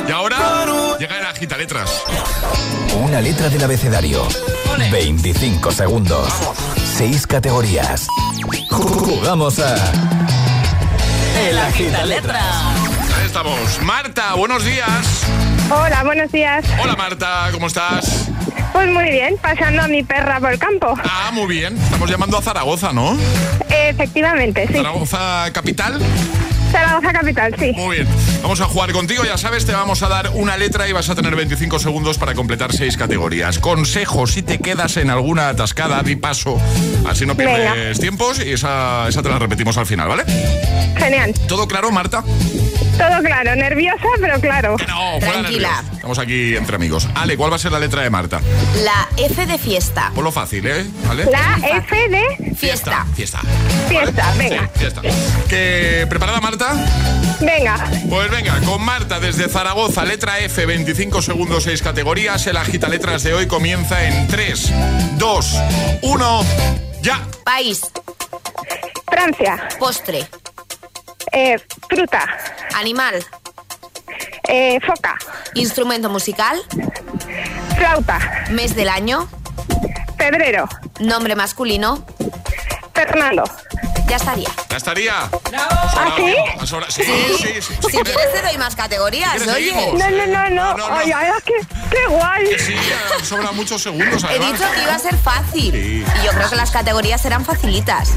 Y 0.08 0.12
ahora 0.12 0.66
llega 1.00 1.18
el 1.18 1.26
agita 1.26 1.58
letras. 1.58 2.04
Una 2.96 3.20
letra 3.22 3.50
del 3.50 3.64
abecedario. 3.64 4.28
25 4.92 5.72
segundos. 5.72 6.32
6 6.98 7.26
categorías. 7.26 8.08
Jugamos 8.70 9.60
a. 9.60 9.76
El 11.48 11.58
agita 11.58 12.06
letras. 12.06 12.44
Ahí 13.18 13.26
estamos. 13.26 13.82
Marta, 13.82 14.36
buenos 14.36 14.64
días. 14.64 15.24
Hola, 15.72 16.04
buenos 16.04 16.32
días. 16.32 16.66
Hola 16.82 16.96
Marta, 16.96 17.50
¿cómo 17.52 17.68
estás? 17.68 18.30
Pues 18.74 18.88
muy 18.88 19.10
bien, 19.10 19.36
pasando 19.42 19.82
a 19.82 19.88
mi 19.88 20.04
perra 20.04 20.40
por 20.40 20.52
el 20.52 20.60
campo. 20.60 20.94
Ah, 21.04 21.32
muy 21.34 21.48
bien. 21.48 21.78
Estamos 21.78 22.10
llamando 22.10 22.38
a 22.38 22.42
Zaragoza, 22.42 22.94
¿no? 22.94 23.18
Efectivamente, 23.70 24.68
sí. 24.68 24.74
Zaragoza 24.74 25.50
capital. 25.54 26.02
Zaragoza 26.72 27.14
capital, 27.14 27.56
sí. 27.60 27.74
Muy 27.76 27.98
bien. 27.98 28.08
Vamos 28.42 28.62
a 28.62 28.66
jugar 28.66 28.92
contigo, 28.92 29.24
ya 29.24 29.38
sabes, 29.38 29.66
te 29.66 29.74
vamos 29.74 30.02
a 30.04 30.10
dar 30.10 30.32
una 30.34 30.58
letra 30.58 30.88
y 30.88 30.92
vas 30.94 31.10
a 31.10 31.16
tener 31.16 31.36
25 31.36 31.80
segundos 31.80 32.18
para 32.18 32.34
completar 32.34 32.74
seis 32.74 32.98
categorías. 32.98 33.60
Consejo, 33.60 34.28
si 34.28 34.42
te 34.42 34.60
quedas 34.60 34.98
en 34.98 35.10
alguna 35.10 35.50
atascada, 35.50 36.02
di 36.04 36.16
paso. 36.16 36.60
Así 37.08 37.26
no 37.26 37.36
pierdes 37.36 37.74
Venga. 37.74 37.94
tiempos 38.00 38.40
y 38.44 38.52
esa, 38.54 39.08
esa 39.08 39.22
te 39.22 39.30
la 39.30 39.40
repetimos 39.40 39.78
al 39.78 39.86
final, 39.86 40.08
¿vale? 40.08 40.24
Genial. 40.98 41.34
¿Todo 41.48 41.68
claro, 41.68 41.92
Marta? 41.92 42.24
Todo 43.02 43.24
claro, 43.24 43.56
nerviosa, 43.56 44.06
pero 44.20 44.40
claro. 44.40 44.76
No, 44.88 45.20
fuera 45.20 45.40
Tranquila. 45.40 45.84
Estamos 45.92 46.20
aquí 46.20 46.56
entre 46.56 46.76
amigos. 46.76 47.08
Ale, 47.16 47.36
¿cuál 47.36 47.52
va 47.52 47.56
a 47.56 47.60
ser 47.60 47.72
la 47.72 47.80
letra 47.80 48.04
de 48.04 48.12
Marta? 48.12 48.40
La 48.84 49.08
F 49.18 49.46
de 49.48 49.58
fiesta. 49.58 50.12
Ponlo 50.14 50.32
fácil, 50.32 50.68
¿eh? 50.68 50.86
¿Vale? 51.08 51.26
La 51.26 51.58
F 51.80 52.10
de 52.10 52.56
Fiesta. 52.56 53.06
Fiesta. 53.16 53.40
fiesta, 53.90 54.24
¿Vale? 54.24 54.38
venga. 54.50 54.70
Sí, 54.74 54.80
fiesta. 54.80 55.02
¿Que, 55.50 56.06
¿Preparada, 56.08 56.40
Marta? 56.42 56.74
Venga, 57.40 57.84
Pues 58.08 58.30
venga, 58.30 58.60
con 58.66 58.84
Marta 58.84 59.20
desde 59.20 59.50
Zaragoza, 59.50 60.06
letra 60.06 60.38
F, 60.40 60.64
25 60.68 61.24
segundos, 61.24 61.64
6 61.64 61.82
categorías. 61.82 62.46
El 62.46 62.58
agita 62.58 62.88
letras 62.88 63.24
de 63.24 63.34
hoy 63.34 63.48
comienza 63.48 64.06
en 64.06 64.28
3, 64.28 64.72
2, 65.18 65.56
1, 66.04 66.46
ya. 67.02 67.20
País. 67.44 67.82
Francia, 69.10 69.68
Postre. 69.80 70.28
Eh, 71.32 71.58
fruta, 71.90 72.26
Animal. 72.76 73.24
eh, 74.48 74.80
foca, 74.86 75.16
Instrumento 75.56 76.10
musical. 76.10 76.58
flauta, 77.78 78.20
Mes 78.52 78.76
del 78.76 78.90
año. 78.90 79.28
febrero, 80.18 80.68
Nombre 81.00 81.36
masculino. 81.36 82.06
Fernando. 82.94 83.44
Ya 84.12 84.18
estaría. 84.18 84.50
Ya 84.70 84.76
estaría. 84.76 85.14
¿Ah, 85.54 86.16
sí? 86.90 87.02
Sí, 87.02 87.04
sí, 87.38 87.62
sí. 87.62 87.74
Si 87.90 87.98
quieres 88.00 88.34
te 88.34 88.42
doy 88.42 88.58
más 88.58 88.76
categorías, 88.76 89.32
¿Quieres 89.36 89.56
oye. 89.56 89.94
No, 89.94 90.10
no, 90.10 90.28
no, 90.28 90.28
no. 90.28 90.50
No, 90.50 90.74
no, 90.74 90.90
no. 90.90 90.98
Ay, 90.98 91.14
ay, 91.14 91.32
qué, 91.46 91.54
qué 91.90 92.08
guay. 92.10 92.50
Que 92.50 92.60
sí, 92.60 92.76
han 93.18 93.26
sobrado 93.26 93.54
muchos 93.54 93.82
segundos, 93.82 94.22
He 94.30 94.38
dicho 94.38 94.66
que 94.76 94.82
iba 94.82 94.96
a 94.96 95.00
ser 95.00 95.16
fácil. 95.16 95.72
Sí. 95.72 96.04
Y 96.22 96.26
yo 96.26 96.32
creo 96.34 96.50
que 96.50 96.58
las 96.58 96.72
categorías 96.72 97.22
serán 97.22 97.46
facilitas. 97.46 98.10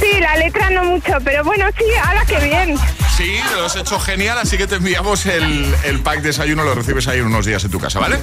Sí, 0.00 0.18
la 0.18 0.36
letra 0.36 0.70
no 0.70 0.84
mucho, 0.84 1.12
pero 1.22 1.44
bueno, 1.44 1.66
sí, 1.76 1.84
ahora 2.02 2.24
qué 2.24 2.38
bien. 2.38 2.78
Sí, 3.16 3.38
lo 3.56 3.66
has 3.66 3.74
hecho 3.74 3.98
genial, 3.98 4.38
así 4.38 4.56
que 4.56 4.68
te 4.68 4.76
enviamos 4.76 5.26
el, 5.26 5.74
el 5.82 6.00
pack 6.00 6.20
desayuno, 6.20 6.62
lo 6.62 6.72
recibes 6.76 7.08
ahí 7.08 7.18
en 7.18 7.26
unos 7.26 7.44
días 7.44 7.64
en 7.64 7.70
tu 7.72 7.80
casa, 7.80 7.98
¿vale? 7.98 8.20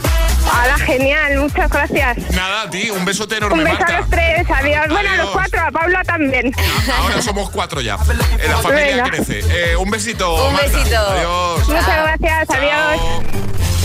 Ahora 0.49 0.77
genial, 0.77 1.37
muchas 1.37 1.69
gracias. 1.69 2.17
Nada, 2.31 2.61
a 2.61 2.69
ti, 2.69 2.89
un 2.91 3.03
besote 3.03 3.35
enorme, 3.35 3.57
Un 3.57 3.63
beso 3.69 3.83
a 3.85 3.99
los 3.99 4.09
tres, 4.09 4.49
adiós. 4.49 4.87
Bueno, 4.87 5.09
a 5.09 5.15
los 5.17 5.25
Adiós. 5.25 5.29
cuatro, 5.33 5.61
a 5.67 5.71
Paula 5.71 6.01
también. 6.05 6.55
Ahora 6.97 7.21
somos 7.21 7.49
cuatro 7.49 7.81
ya. 7.81 7.95
Eh, 8.39 8.47
La 8.47 8.57
familia 8.57 8.85
Venga. 8.95 9.09
crece. 9.09 9.39
Eh, 9.49 9.75
un 9.75 9.89
besito. 9.89 10.47
Un 10.47 10.53
Marta. 10.53 10.67
besito. 10.77 10.97
Adiós. 10.97 11.67
Muchas 11.67 11.85
gracias, 11.87 12.49
adiós. 12.49 13.01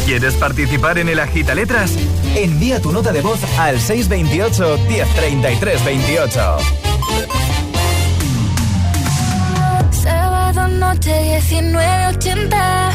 ¿Quieres 0.06 0.34
participar 0.34 0.98
en 0.98 1.08
el 1.08 1.20
agita 1.20 1.54
letras? 1.54 1.92
Envía 2.34 2.80
tu 2.80 2.90
nota 2.92 3.12
de 3.12 3.20
voz 3.20 3.40
al 3.58 3.80
628 3.80 4.78
1033 4.88 5.84
28. 5.84 6.56
Sábado 9.90 10.68
noche 10.68 11.40
1980. 11.50 12.90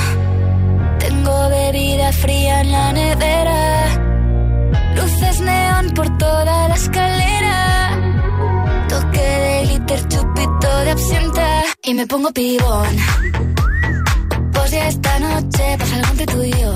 Tengo 0.99 1.49
bebida 1.49 2.11
fría 2.11 2.61
en 2.61 2.71
la 2.71 2.91
nevera. 2.93 3.85
Luces 4.95 5.39
neón 5.41 5.91
por 5.91 6.17
toda 6.17 6.67
la 6.69 6.75
escalera. 6.75 7.54
De 10.85 10.91
absenta. 10.91 11.63
Y 11.83 11.93
me 11.93 12.07
pongo 12.07 12.31
pibón. 12.31 12.95
Pues 14.53 14.71
ya 14.71 14.87
esta 14.87 15.19
noche 15.19 15.77
pasa 15.77 15.95
algo 15.95 16.11
entre 16.11 16.25
tú 16.25 16.43
y 16.43 16.51
yo. 16.51 16.75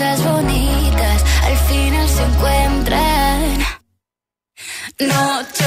Cosas 0.00 0.24
bonitas 0.24 1.24
al 1.44 1.56
final 1.68 2.08
se 2.08 2.22
encuentran. 2.22 3.58
Noche 4.98 5.66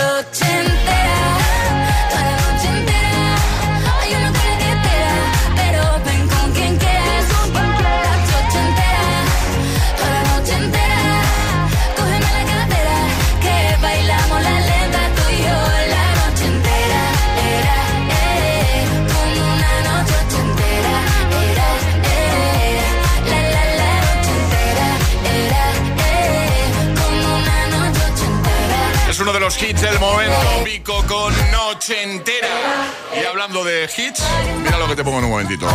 de 33.62 33.84
hits, 33.86 34.24
mira 34.64 34.80
lo 34.80 34.88
que 34.88 34.96
te 34.96 35.04
pongo 35.04 35.20
en 35.20 35.26
un 35.26 35.30
momentito. 35.30 35.68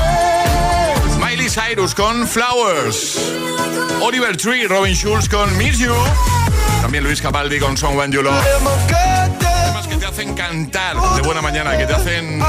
Miley 1.21 1.49
Cyrus 1.49 1.95
con 1.95 2.27
Flowers. 2.27 3.19
Oliver 4.01 4.37
Tree, 4.37 4.67
Robin 4.67 4.97
Schulz 4.97 5.29
con 5.29 5.57
Miss 5.57 5.79
You. 5.79 5.95
También 6.81 7.05
Luis 7.05 7.21
Capaldi 7.21 7.61
con 7.61 7.77
When 7.97 8.11
You 8.11 8.23
Love. 8.23 9.08
Cantar 10.38 10.96
de 11.16 11.22
buena 11.22 11.42
mañana, 11.42 11.77
que 11.77 11.85
te 11.85 11.94
hacen 11.94 12.40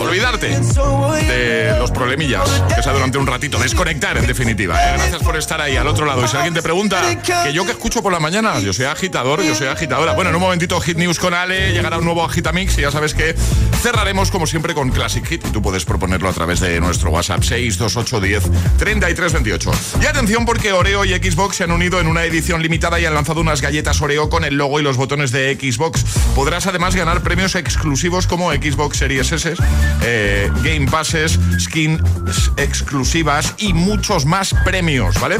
olvidarte 0.00 0.48
de 0.48 1.78
los 1.78 1.92
problemillas, 1.92 2.48
que 2.74 2.82
sea 2.82 2.92
durante 2.92 3.18
un 3.18 3.26
ratito, 3.26 3.56
desconectar 3.56 4.18
en 4.18 4.26
definitiva. 4.26 4.74
¿eh? 4.74 4.94
Gracias 4.94 5.22
por 5.22 5.36
estar 5.36 5.60
ahí 5.60 5.76
al 5.76 5.86
otro 5.86 6.06
lado. 6.06 6.24
Y 6.24 6.28
si 6.28 6.34
alguien 6.34 6.54
te 6.54 6.62
pregunta, 6.62 7.00
que 7.22 7.52
yo 7.52 7.64
que 7.64 7.70
escucho 7.70 8.02
por 8.02 8.12
la 8.12 8.18
mañana, 8.18 8.58
yo 8.58 8.72
soy 8.72 8.86
agitador, 8.86 9.42
yo 9.44 9.54
soy 9.54 9.68
agitadora. 9.68 10.14
Bueno, 10.14 10.30
en 10.30 10.36
un 10.36 10.42
momentito 10.42 10.80
Hit 10.80 10.96
News 10.96 11.20
con 11.20 11.34
Ale, 11.34 11.72
llegará 11.72 11.98
un 11.98 12.04
nuevo 12.04 12.24
Agitamix 12.24 12.76
y 12.78 12.82
ya 12.82 12.90
sabes 12.90 13.14
que 13.14 13.36
cerraremos 13.80 14.32
como 14.32 14.48
siempre 14.48 14.74
con 14.74 14.90
Classic 14.90 15.24
Hit 15.24 15.46
y 15.46 15.50
tú 15.50 15.62
puedes 15.62 15.84
proponerlo 15.84 16.28
a 16.28 16.32
través 16.32 16.58
de 16.58 16.80
nuestro 16.80 17.10
WhatsApp 17.10 17.44
62810 17.44 18.42
3328. 18.76 19.70
Y 20.02 20.06
atención 20.06 20.44
porque 20.44 20.72
Oreo 20.72 21.04
y 21.04 21.10
Xbox 21.10 21.56
se 21.56 21.64
han 21.64 21.70
unido 21.70 22.00
en 22.00 22.08
una 22.08 22.24
edición 22.24 22.60
limitada 22.60 22.98
y 22.98 23.06
han 23.06 23.14
lanzado 23.14 23.40
unas 23.40 23.60
galletas 23.60 24.00
Oreo 24.00 24.28
con 24.28 24.44
el 24.44 24.56
logo 24.56 24.80
y 24.80 24.82
los 24.82 24.96
botones 24.96 25.30
de 25.30 25.54
Xbox. 25.54 26.07
Podrás 26.34 26.66
además 26.66 26.94
ganar 26.94 27.22
premios 27.22 27.54
exclusivos 27.54 28.26
como 28.26 28.52
Xbox 28.52 28.98
Series 28.98 29.32
S, 29.32 29.54
eh, 30.02 30.50
Game 30.62 30.90
Passes, 30.90 31.38
skins 31.58 32.00
exclusivas 32.56 33.54
y 33.58 33.72
muchos 33.72 34.24
más 34.24 34.54
premios, 34.64 35.20
¿vale? 35.20 35.38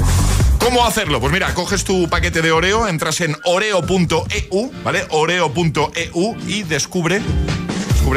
¿Cómo 0.58 0.84
hacerlo? 0.84 1.20
Pues 1.20 1.32
mira, 1.32 1.54
coges 1.54 1.84
tu 1.84 2.08
paquete 2.08 2.42
de 2.42 2.52
Oreo, 2.52 2.88
entras 2.88 3.20
en 3.20 3.36
oreo.eu, 3.44 4.72
¿vale? 4.84 5.06
Oreo.eu 5.10 6.36
y 6.46 6.62
descubre 6.64 7.22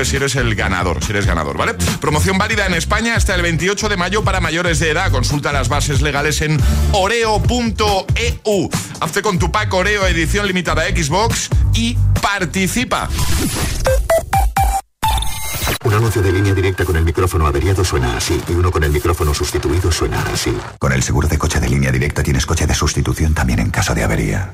si 0.06 0.16
eres 0.16 0.36
el 0.36 0.56
ganador, 0.56 1.04
si 1.04 1.12
eres 1.12 1.26
ganador, 1.26 1.58
¿vale? 1.58 1.74
Promoción 2.00 2.38
válida 2.38 2.66
en 2.66 2.74
España 2.74 3.16
hasta 3.16 3.36
el 3.36 3.42
28 3.42 3.90
de 3.90 3.98
mayo 3.98 4.24
para 4.24 4.40
mayores 4.40 4.80
de 4.80 4.90
edad. 4.90 5.12
Consulta 5.12 5.52
las 5.52 5.70
bases 5.70 6.02
legales 6.02 6.42
en 6.42 6.60
oreo.eu. 6.94 8.70
Hazte 9.00 9.22
con 9.22 9.38
tu 9.38 9.52
pack 9.52 9.74
Oreo 9.74 10.08
edición 10.08 10.48
limitada 10.48 10.84
Xbox 10.84 11.50
y 11.74 11.98
participa. 12.22 13.10
Un 15.84 15.94
anuncio 15.94 16.22
de 16.22 16.32
línea 16.32 16.54
directa 16.54 16.86
con 16.86 16.96
el 16.96 17.04
micrófono 17.04 17.46
averiado 17.46 17.84
suena 17.84 18.16
así 18.16 18.40
y 18.48 18.54
uno 18.54 18.72
con 18.72 18.84
el 18.84 18.92
micrófono 18.92 19.34
sustituido 19.34 19.92
suena 19.92 20.24
así. 20.34 20.56
Con 20.80 20.94
el 20.94 21.04
seguro 21.04 21.28
de 21.28 21.38
coche 21.38 21.60
de 21.60 21.70
línea 21.70 21.92
directa 21.92 22.24
tienes 22.24 22.46
coche 22.46 22.66
de 22.66 22.76
sustitución 22.76 23.34
también 23.34 23.60
en 23.60 23.72
caso 23.72 23.94
de 23.94 24.04
avería. 24.04 24.54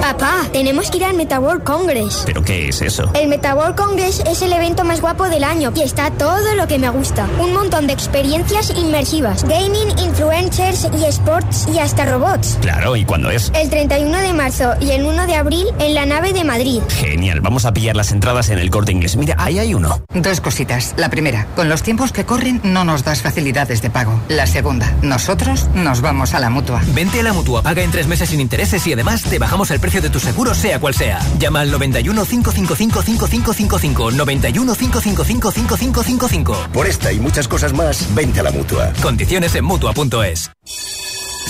Papá, 0.00 0.46
tenemos 0.50 0.90
que 0.90 0.96
ir 0.96 1.04
al 1.04 1.14
MetaWorld 1.14 1.62
Congress. 1.62 2.22
¿Pero 2.24 2.42
qué 2.42 2.68
es 2.70 2.80
eso? 2.80 3.10
El 3.14 3.28
MetaWorld 3.28 3.76
Congress 3.76 4.22
es 4.26 4.40
el 4.40 4.52
evento 4.52 4.82
más 4.82 5.02
guapo 5.02 5.28
del 5.28 5.44
año 5.44 5.72
y 5.76 5.82
está 5.82 6.10
todo 6.10 6.54
lo 6.54 6.66
que 6.66 6.78
me 6.78 6.88
gusta. 6.88 7.28
Un 7.38 7.52
montón 7.52 7.86
de 7.86 7.92
experiencias 7.92 8.70
inmersivas, 8.70 9.44
gaming, 9.44 9.90
influencers 9.98 10.88
y 10.98 11.04
sports 11.04 11.68
y 11.72 11.78
hasta 11.78 12.06
robots. 12.06 12.56
Claro, 12.62 12.96
¿y 12.96 13.04
cuándo 13.04 13.30
es? 13.30 13.52
El 13.54 13.68
31 13.68 14.18
de 14.18 14.32
marzo 14.32 14.72
y 14.80 14.92
el 14.92 15.04
1 15.04 15.26
de 15.26 15.34
abril 15.34 15.66
en 15.78 15.94
la 15.94 16.06
nave 16.06 16.32
de 16.32 16.44
Madrid. 16.44 16.80
Genial, 16.88 17.40
vamos 17.42 17.66
a 17.66 17.72
pillar 17.74 17.94
las 17.94 18.10
entradas 18.10 18.48
en 18.48 18.58
el 18.58 18.70
corte 18.70 18.92
inglés. 18.92 19.16
Mira, 19.16 19.36
ahí 19.38 19.58
hay 19.58 19.74
uno. 19.74 20.02
Dos 20.14 20.40
cositas. 20.40 20.94
La 20.96 21.10
primera, 21.10 21.46
con 21.54 21.68
los 21.68 21.82
tiempos 21.82 22.12
que 22.12 22.24
corren 22.24 22.60
no 22.64 22.84
nos 22.84 23.04
das 23.04 23.20
facilidades 23.20 23.82
de 23.82 23.90
pago. 23.90 24.18
La 24.28 24.46
segunda, 24.46 24.94
nosotros 25.02 25.68
nos 25.74 26.00
vamos 26.00 26.32
a 26.32 26.40
la 26.40 26.48
mutua. 26.48 26.80
Vente 26.94 27.20
a 27.20 27.22
la 27.22 27.34
mutua, 27.34 27.62
paga 27.62 27.82
en 27.82 27.90
tres 27.90 28.06
meses 28.06 28.30
sin 28.30 28.40
intereses 28.40 28.86
y 28.86 28.94
además 28.94 29.22
te 29.24 29.38
bajamos 29.38 29.70
el 29.70 29.78
precio 29.78 29.89
de 29.98 30.10
tu 30.10 30.20
seguro, 30.20 30.54
sea 30.54 30.78
cual 30.78 30.94
sea. 30.94 31.18
Llama 31.38 31.60
al 31.62 31.72
91 31.72 32.24
555 32.24 33.02
5555. 33.02 34.10
91 34.12 34.74
555 34.74 35.50
5555. 35.50 36.68
Por 36.72 36.86
esta 36.86 37.12
y 37.12 37.18
muchas 37.18 37.48
cosas 37.48 37.72
más, 37.72 38.14
vente 38.14 38.38
a 38.38 38.42
la 38.44 38.52
mutua. 38.52 38.92
Condiciones 39.02 39.54
en 39.56 39.64
mutua.es. 39.64 40.50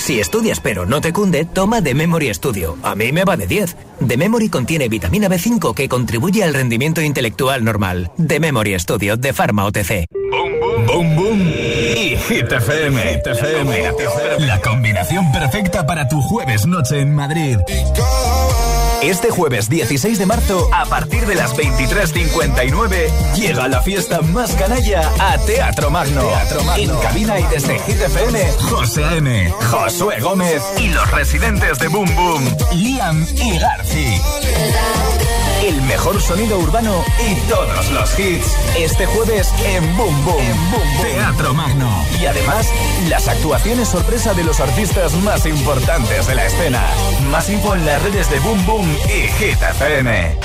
Si 0.01 0.19
estudias 0.19 0.59
pero 0.59 0.87
no 0.87 0.99
te 0.99 1.13
cunde, 1.13 1.45
toma 1.45 1.83
The 1.83 1.93
Memory 1.93 2.33
Studio. 2.33 2.75
A 2.81 2.95
mí 2.95 3.11
me 3.11 3.23
va 3.23 3.37
de 3.37 3.45
10. 3.45 3.77
The 4.07 4.17
Memory 4.17 4.49
contiene 4.49 4.89
vitamina 4.89 5.29
B5 5.29 5.75
que 5.75 5.87
contribuye 5.87 6.43
al 6.43 6.55
rendimiento 6.55 7.01
intelectual 7.01 7.63
normal. 7.63 8.11
The 8.17 8.39
Memory 8.39 8.79
Studio 8.79 9.15
de 9.15 9.31
Pharma 9.31 9.65
OTC. 9.65 10.07
Boom, 10.31 10.87
boom, 10.87 11.15
boom. 11.15 11.53
Y 12.01 12.17
Hit 12.17 12.51
FM. 12.51 12.99
Hit 12.99 13.27
FM. 13.27 13.91
La 14.39 14.59
combinación 14.59 15.31
perfecta 15.31 15.85
para 15.85 16.07
tu 16.07 16.19
jueves 16.19 16.65
noche 16.65 16.99
en 16.99 17.13
Madrid. 17.13 17.59
Este 19.03 19.29
jueves 19.29 19.69
16 19.69 20.17
de 20.17 20.25
marzo, 20.25 20.67
a 20.73 20.85
partir 20.85 21.27
de 21.27 21.35
las 21.35 21.55
23.59, 21.55 23.35
llega 23.35 23.67
la 23.67 23.81
fiesta 23.83 24.21
más 24.21 24.51
canalla 24.53 25.11
a 25.19 25.37
Teatro 25.45 25.91
Magno. 25.91 26.23
En 26.75 26.89
cabina 27.01 27.39
y 27.39 27.43
desde 27.43 27.77
Hit 27.77 28.01
FM, 28.01 28.51
José 28.61 29.05
A.M., 29.05 29.53
Josué 29.69 30.19
Gómez 30.21 30.63
y 30.79 30.89
los 30.89 31.09
residentes 31.11 31.77
de 31.77 31.87
Boom 31.87 32.15
Boom, 32.15 32.57
Liam 32.73 33.27
y 33.35 33.59
Garci. 33.59 34.21
El 35.61 35.81
mejor 35.83 36.19
sonido 36.21 36.57
urbano 36.57 37.03
y 37.19 37.35
todos 37.47 37.91
los 37.91 38.17
hits. 38.17 38.47
Este 38.77 39.05
jueves 39.05 39.53
en 39.63 39.95
Boom 39.95 40.25
Boom, 40.25 40.43
Teatro 41.01 41.53
Magno. 41.53 42.03
Y 42.19 42.25
además, 42.25 42.67
las 43.07 43.27
actuaciones 43.27 43.87
sorpresa 43.87 44.33
de 44.33 44.43
los 44.43 44.59
artistas 44.59 45.13
más 45.23 45.45
importantes 45.45 46.25
de 46.25 46.35
la 46.35 46.45
escena. 46.47 46.81
Más 47.29 47.49
info 47.49 47.75
en 47.75 47.85
las 47.85 48.01
redes 48.01 48.29
de 48.31 48.39
Boom 48.39 48.65
Boom 48.65 48.97
y 49.05 49.27
Hit 49.27 49.61
FM. 49.61 50.37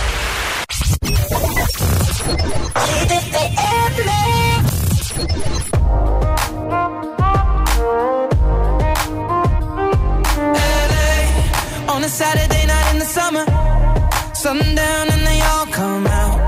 Saturday 12.16 12.55
Sundown 14.46 15.08
and 15.10 15.26
they 15.26 15.40
all 15.50 15.66
come 15.66 16.06
out. 16.06 16.38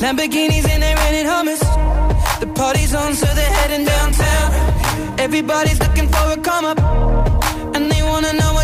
Lamborghinis 0.00 0.66
and 0.66 0.82
they're 0.82 0.96
rented 0.96 1.26
hummus. 1.26 1.60
The 2.40 2.46
party's 2.46 2.94
on, 2.94 3.12
so 3.14 3.26
they're 3.26 3.54
heading 3.58 3.84
downtown. 3.84 4.48
Everybody's 5.18 5.78
looking 5.78 6.08
for 6.08 6.26
a 6.32 6.38
come 6.38 6.64
up, 6.64 6.80
and 7.74 7.92
they 7.92 8.02
wanna 8.02 8.32
know 8.32 8.54
what 8.54 8.63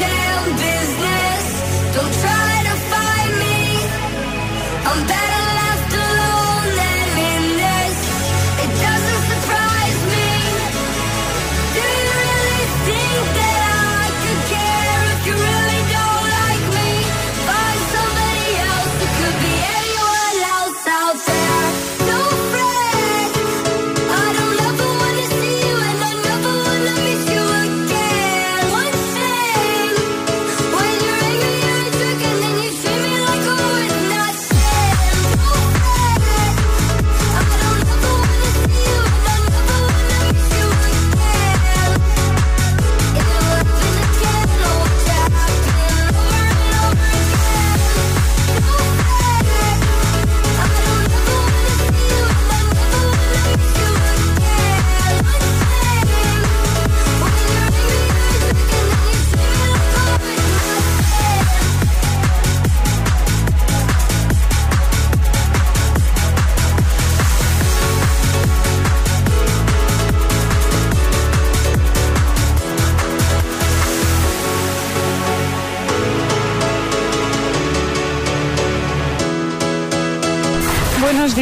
dead 0.00 0.29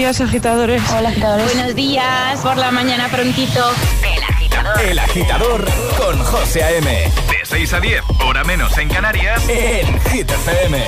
días, 0.09 0.21
agitadores. 0.23 0.83
Hola, 0.97 1.11
agitadores. 1.11 1.55
Buenos 1.55 1.75
días, 1.75 2.41
por 2.41 2.57
la 2.57 2.71
mañana 2.71 3.09
prontito. 3.09 3.61
El 4.03 4.23
agitador. 4.23 4.81
El 4.81 4.99
agitador 4.99 5.65
con 5.99 6.19
José 6.19 6.63
A.M. 6.63 6.91
De 6.91 7.45
6 7.45 7.73
a 7.75 7.81
10, 7.81 8.03
hora 8.27 8.45
menos 8.45 8.77
en 8.79 8.89
Canarias, 8.89 9.43
en 9.49 10.01
Hit 10.11 10.31
FM. 10.31 10.79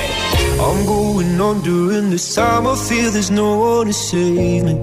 I'm 0.59 0.87
going 0.87 1.39
on 1.39 1.63
during 1.63 2.11
this 2.11 2.35
time, 2.35 2.67
I 2.67 2.77
feel 2.77 3.11
there's 3.13 3.31
no 3.31 3.57
one 3.57 3.89
to 3.89 3.93
save 3.93 4.65
me. 4.65 4.75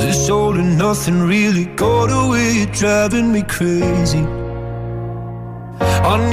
This 0.00 0.30
all 0.30 0.54
and 0.54 0.78
nothing 0.78 1.26
really 1.26 1.66
got 1.76 2.10
away, 2.10 2.66
driving 2.72 3.32
me 3.32 3.42
crazy 3.42 4.43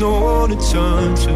no 0.00 0.18
one 0.18 0.48
to 0.48 0.56
turn 0.72 1.14
to. 1.14 1.32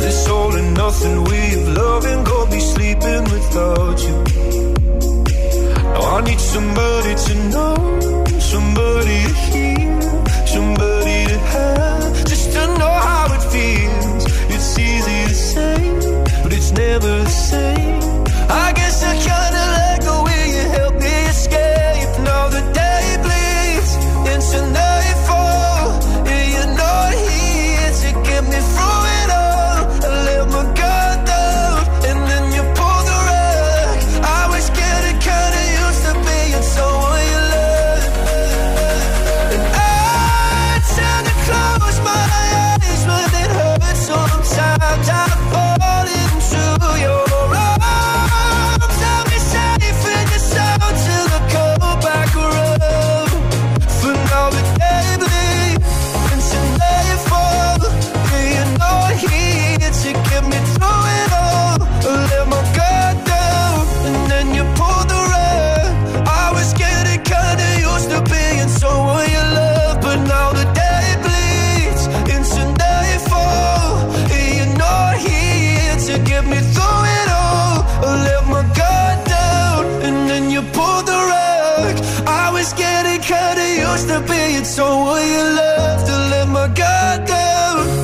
This 0.00 0.28
all 0.28 0.56
and 0.56 0.74
nothing 0.74 1.24
we've 1.24 1.68
loving, 1.68 2.24
go 2.24 2.46
be 2.46 2.60
sleeping 2.60 3.24
without 3.34 3.98
you. 4.06 4.16
Now 5.92 6.16
I 6.16 6.20
need 6.22 6.40
somebody 6.40 7.14
to 7.14 7.34
know. 7.50 7.79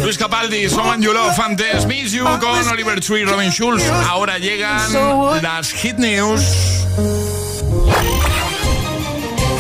Luis 0.03 0.19
Capaldi, 0.19 0.69
Someone 0.69 1.03
You 1.03 1.13
Love, 1.13 1.39
antes 1.41 1.85
Miss 1.87 2.13
You 2.13 2.25
con 2.39 2.69
Oliver 2.69 3.01
Tree 3.01 3.23
y 3.23 3.25
Robin 3.25 3.51
Schulz. 3.51 3.83
Ahora 4.09 4.39
llegan 4.39 5.43
las 5.43 5.73
Hit 5.73 5.99
News. 5.99 6.43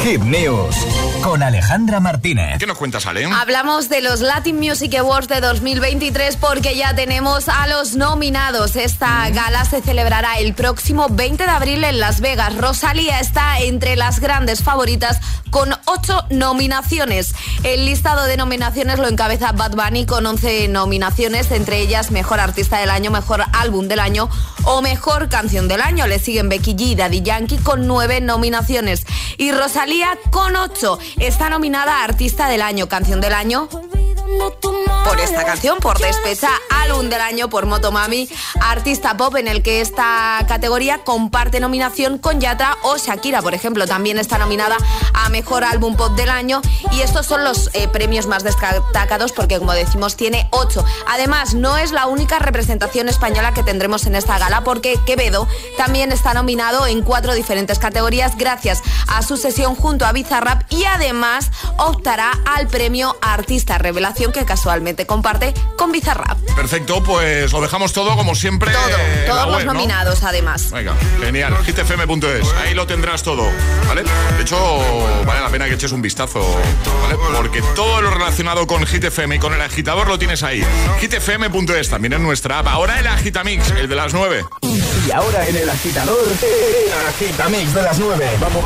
Hit 0.06 0.22
News 0.22 0.76
con 1.20 1.42
Alejandra 1.42 1.98
Martínez. 1.98 2.60
¿Qué 2.60 2.66
nos 2.68 2.78
cuentas, 2.78 3.06
Ale? 3.06 3.24
Hablamos 3.24 3.88
de 3.88 4.02
los 4.02 4.20
Latin 4.20 4.60
Music 4.60 4.94
Awards 4.94 5.26
de 5.26 5.40
2023 5.40 6.36
porque 6.36 6.76
ya 6.76 6.94
tenemos 6.94 7.48
a 7.48 7.66
los 7.66 7.96
nominados. 7.96 8.76
Esta 8.76 9.28
gala 9.30 9.64
se 9.64 9.82
celebrará 9.82 10.38
el 10.38 10.54
próximo 10.54 11.08
20 11.10 11.42
de 11.42 11.50
abril 11.50 11.82
en 11.82 11.98
Las 11.98 12.20
Vegas. 12.20 12.56
Rosalía 12.56 13.18
está 13.18 13.58
entre 13.58 13.96
las 13.96 14.20
grandes 14.20 14.62
favoritas 14.62 15.18
con 15.50 15.74
ocho 15.86 16.24
nominaciones. 16.30 17.34
El 17.64 17.86
listado 17.86 18.26
de 18.26 18.36
nominaciones 18.36 19.00
lo 19.00 19.08
encabeza 19.08 19.50
Bad 19.50 19.72
Bunny 19.72 20.06
con 20.06 20.24
11 20.24 20.68
nominaciones, 20.68 21.50
entre 21.50 21.80
ellas 21.80 22.12
Mejor 22.12 22.38
Artista 22.38 22.78
del 22.78 22.90
Año, 22.90 23.10
Mejor 23.10 23.42
Álbum 23.52 23.88
del 23.88 23.98
Año 23.98 24.28
o 24.66 24.82
Mejor 24.82 25.28
Canción 25.28 25.68
del 25.68 25.80
Año. 25.80 26.06
Le 26.06 26.18
siguen 26.18 26.48
Becky 26.48 26.74
G 26.74 26.80
y 26.88 26.94
Daddy 26.94 27.22
Yankee 27.22 27.58
con 27.58 27.86
nueve 27.86 28.20
nominaciones. 28.20 29.06
Y 29.38 29.52
Rosalía 29.52 30.08
con 30.30 30.54
ocho. 30.56 30.98
Está 31.18 31.48
nominada 31.48 32.00
a 32.00 32.04
Artista 32.04 32.48
del 32.48 32.62
Año, 32.62 32.88
Canción 32.88 33.20
del 33.20 33.32
Año, 33.32 33.68
por 35.04 35.20
esta 35.20 35.44
canción, 35.44 35.78
por 35.78 35.98
Despecha, 35.98 36.50
álbum 36.82 37.08
del 37.08 37.20
año 37.20 37.48
por 37.48 37.64
Motomami, 37.66 38.28
artista 38.60 39.16
pop 39.16 39.36
en 39.36 39.46
el 39.46 39.62
que 39.62 39.80
esta 39.80 40.44
categoría 40.48 41.04
comparte 41.04 41.60
nominación 41.60 42.18
con 42.18 42.40
Yatra 42.40 42.76
o 42.82 42.96
Shakira, 42.96 43.40
por 43.40 43.54
ejemplo, 43.54 43.86
también 43.86 44.18
está 44.18 44.38
nominada 44.38 44.76
a 45.14 45.28
mejor 45.28 45.62
álbum 45.62 45.96
pop 45.96 46.16
del 46.16 46.28
año 46.28 46.60
y 46.92 47.02
estos 47.02 47.26
son 47.26 47.44
los 47.44 47.70
eh, 47.74 47.88
premios 47.88 48.26
más 48.26 48.42
destacados 48.42 49.32
porque 49.32 49.58
como 49.58 49.72
decimos 49.72 50.16
tiene 50.16 50.48
ocho. 50.50 50.84
Además, 51.06 51.54
no 51.54 51.76
es 51.76 51.92
la 51.92 52.06
única 52.06 52.40
representación 52.40 53.08
española 53.08 53.54
que 53.54 53.62
tendremos 53.62 54.06
en 54.06 54.16
esta 54.16 54.38
gala 54.38 54.64
porque 54.64 54.98
Quevedo 55.06 55.46
también 55.76 56.10
está 56.10 56.34
nominado 56.34 56.86
en 56.86 57.02
cuatro 57.02 57.34
diferentes 57.34 57.78
categorías 57.78 58.36
gracias 58.36 58.82
a 59.06 59.22
su 59.22 59.36
sesión 59.36 59.76
junto 59.76 60.04
a 60.04 60.12
Bizarrap 60.12 60.62
y 60.72 60.84
además 60.84 61.50
optará 61.78 62.32
al 62.44 62.66
premio 62.66 63.16
Artista 63.20 63.78
Revelación 63.78 64.15
que 64.16 64.44
casualmente 64.46 65.06
comparte 65.06 65.52
con 65.76 65.92
Bizarrap. 65.92 66.38
Perfecto, 66.56 67.02
pues 67.02 67.52
lo 67.52 67.60
dejamos 67.60 67.92
todo 67.92 68.16
como 68.16 68.34
siempre. 68.34 68.72
Todo, 68.72 68.98
eh, 68.98 69.24
todos 69.26 69.46
los 69.46 69.56
web, 69.56 69.66
¿no? 69.66 69.74
nominados 69.74 70.22
además. 70.22 70.70
Venga, 70.70 70.94
genial. 71.20 71.54
hitfm.es, 71.64 72.52
ahí 72.54 72.74
lo 72.74 72.86
tendrás 72.86 73.22
todo, 73.22 73.44
¿vale? 73.86 74.04
De 74.36 74.42
hecho, 74.42 74.56
vale 75.26 75.40
la 75.40 75.50
pena 75.50 75.66
que 75.66 75.74
eches 75.74 75.92
un 75.92 76.00
vistazo, 76.00 76.40
¿vale? 77.02 77.16
Porque 77.36 77.62
todo 77.74 78.00
lo 78.00 78.10
relacionado 78.10 78.66
con 78.66 78.86
Hit 78.86 79.04
FM 79.04 79.36
y 79.36 79.38
con 79.38 79.52
el 79.52 79.60
agitador 79.60 80.08
lo 80.08 80.18
tienes 80.18 80.42
ahí. 80.42 80.64
hitfm.es, 81.00 81.90
también 81.90 82.14
en 82.14 82.22
nuestra 82.22 82.60
app. 82.60 82.68
Ahora 82.68 82.98
el 82.98 83.06
Agitamix, 83.06 83.70
el 83.72 83.88
de 83.88 83.94
las 83.94 84.14
9. 84.14 84.44
Y 85.06 85.10
ahora 85.10 85.46
en 85.46 85.56
el 85.56 85.68
agitador, 85.68 86.18
el 86.26 87.06
agitamix 87.08 87.74
de 87.74 87.82
las 87.82 87.98
9. 87.98 88.30
Vamos. 88.40 88.64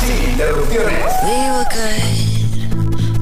Sin 0.00 0.30
interrupciones. 0.30 1.04
We 1.22 1.50
were 1.50 1.64
good, 1.64 2.17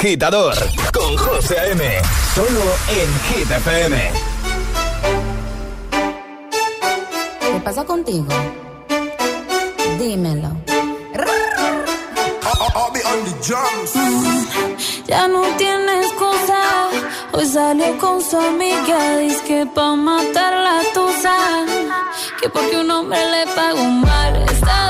agitador 0.00 0.54
con 0.94 1.14
José 1.14 1.58
A.M. 1.60 1.84
Solo 2.34 2.62
en 2.88 3.08
Hit 3.28 3.50
FM. 3.50 4.10
pasa 7.62 7.84
contigo? 7.84 8.24
Dímelo. 9.98 10.48
Mm, 13.94 14.46
Ya 15.06 15.28
no 15.28 15.42
tiene 15.58 16.00
excusa. 16.00 16.88
Hoy 17.32 17.44
salió 17.46 17.98
con 17.98 18.22
su 18.22 18.38
amiga. 18.38 19.18
Dice 19.18 19.42
que 19.46 19.66
pa' 19.66 19.96
matar 19.96 20.54
la 20.54 20.80
tusa. 20.94 21.36
Que 22.40 22.48
porque 22.48 22.78
un 22.78 22.90
hombre 22.90 23.18
le 23.32 23.46
pagó 23.54 23.84
mal. 23.84 24.46
Está 24.50 24.89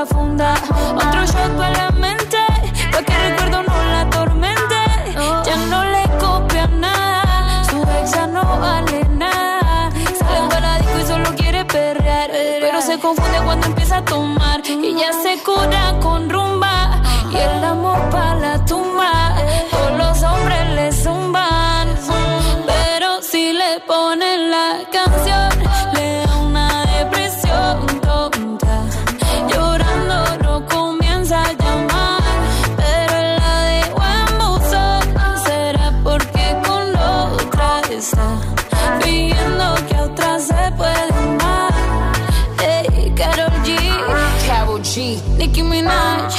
la 0.00 0.06
funda. 0.06 0.54
Otro 0.96 1.26
shot 1.26 1.56
para 1.58 1.76
la 1.76 1.90
mente, 1.90 2.38
pa' 2.90 3.02
que 3.02 3.12
el 3.12 3.32
recuerdo 3.32 3.62
no 3.64 3.76
la 3.92 4.00
atormente. 4.02 4.78
Ya 5.44 5.56
no 5.72 5.84
le 5.84 6.04
copia 6.18 6.66
nada, 6.68 7.64
su 7.64 7.78
ex 7.98 8.12
ya 8.12 8.26
no 8.26 8.42
vale 8.60 9.04
nada. 9.24 9.90
Sale 10.18 10.48
para 10.48 10.78
disco 10.78 10.98
y 11.02 11.06
solo 11.06 11.28
quiere 11.36 11.64
perrear, 11.66 12.30
pero 12.32 12.80
se 12.80 12.98
confunde 12.98 13.38
cuando 13.44 13.66
empieza 13.66 13.98
a 13.98 14.04
tomar. 14.04 14.60
Y 14.66 14.94
ya 15.00 15.12
se 15.12 15.32
cura 15.42 15.98
con 16.00 16.30
rumba 16.30 17.02
y 17.30 17.36
el 17.36 17.64
amor 17.64 17.98
para 18.10 18.34
la 18.36 18.64
tumba. 18.64 19.09
Minaj, 46.10 46.34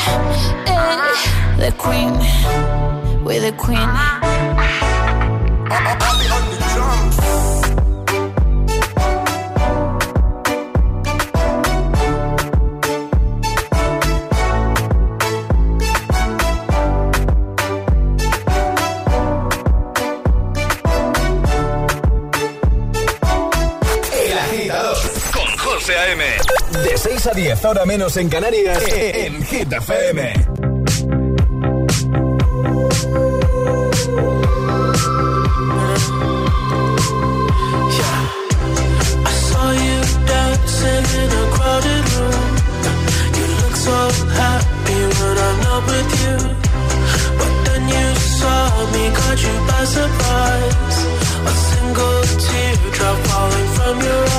hey, 0.68 1.56
the 1.58 1.72
Queen, 1.78 2.14
we're 3.24 3.40
the 3.40 3.54
Queen. 3.58 3.88
6 27.22 27.28
a 27.28 27.36
10, 27.36 27.66
ahora 27.66 27.86
menos 27.86 28.18
en 28.18 28.30
Canarias, 28.30 28.82
en 28.88 29.44
Hit 29.44 29.72
FM. 29.72 30.34
I 39.24 39.34
saw 39.48 39.72
you 39.72 40.02
dancing 40.26 41.06
in 41.22 41.30
a 41.30 41.46
crowded 41.54 42.06
room. 42.16 42.50
You 43.38 43.46
look 43.62 43.76
so 43.76 43.98
happy 44.42 45.00
when 45.20 45.36
I'm 45.38 45.58
not 45.62 45.82
with 45.86 46.12
you. 46.24 46.38
But 47.38 47.54
then 47.66 47.84
you 47.88 48.08
saw 48.40 48.66
me, 48.94 49.04
caught 49.14 49.42
you 49.46 49.56
by 49.70 49.84
surprise. 49.86 50.98
A 51.46 51.54
single 51.70 52.22
teardrop 52.42 53.18
falling 53.30 53.68
from 53.78 53.96
your 54.02 54.31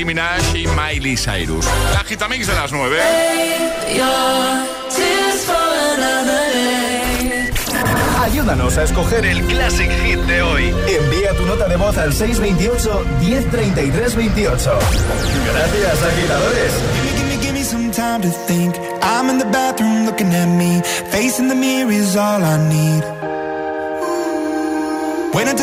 Nicki 0.00 0.04
Minaj 0.06 0.54
y 0.54 0.66
Miley 0.66 1.14
Cyrus. 1.14 1.66
La 1.92 2.02
Gitamix 2.04 2.46
de 2.46 2.54
las 2.54 2.72
9. 2.72 2.98
Ayúdanos 8.22 8.78
a 8.78 8.84
escoger 8.84 9.26
el 9.26 9.44
Classic 9.44 9.90
Hit 10.02 10.20
de 10.20 10.40
hoy. 10.40 10.74
Envía 10.88 11.34
tu 11.36 11.44
nota 11.44 11.68
de 11.68 11.76
voz 11.76 11.98
al 11.98 12.14
628 12.14 13.04
1033 13.20 14.16
28. 14.16 14.78
Gracias, 15.52 16.02
agitadores. 16.02 17.10
Some 17.62 17.92
time 17.92 18.22
to 18.22 18.30
think. 18.46 18.74
I'm 19.02 19.28
in 19.28 19.38
the 19.38 19.44
bathroom 19.44 20.06
looking 20.06 20.34
at 20.34 20.48
me. 20.48 20.80
Facing 21.12 21.46
the 21.48 21.54
mirror 21.54 21.92
is 21.92 22.16
all 22.16 22.42
I 22.42 22.56
need. 22.68 23.19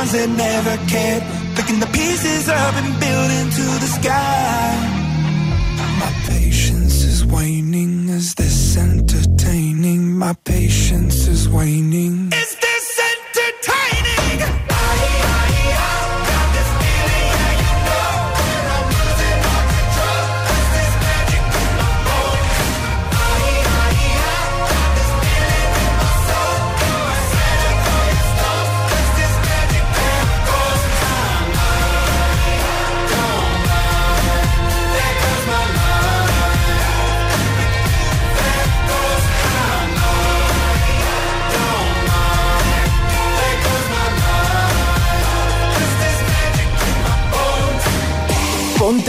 Ones 0.00 0.12
that 0.12 0.30
never 0.30 0.74
cared, 0.88 1.22
picking 1.56 1.78
the 1.78 1.86
pieces 1.88 2.48
up 2.48 2.74
and 2.80 2.90
building 3.00 3.50
to 3.58 3.64
the 3.82 3.90
sky. 3.98 4.69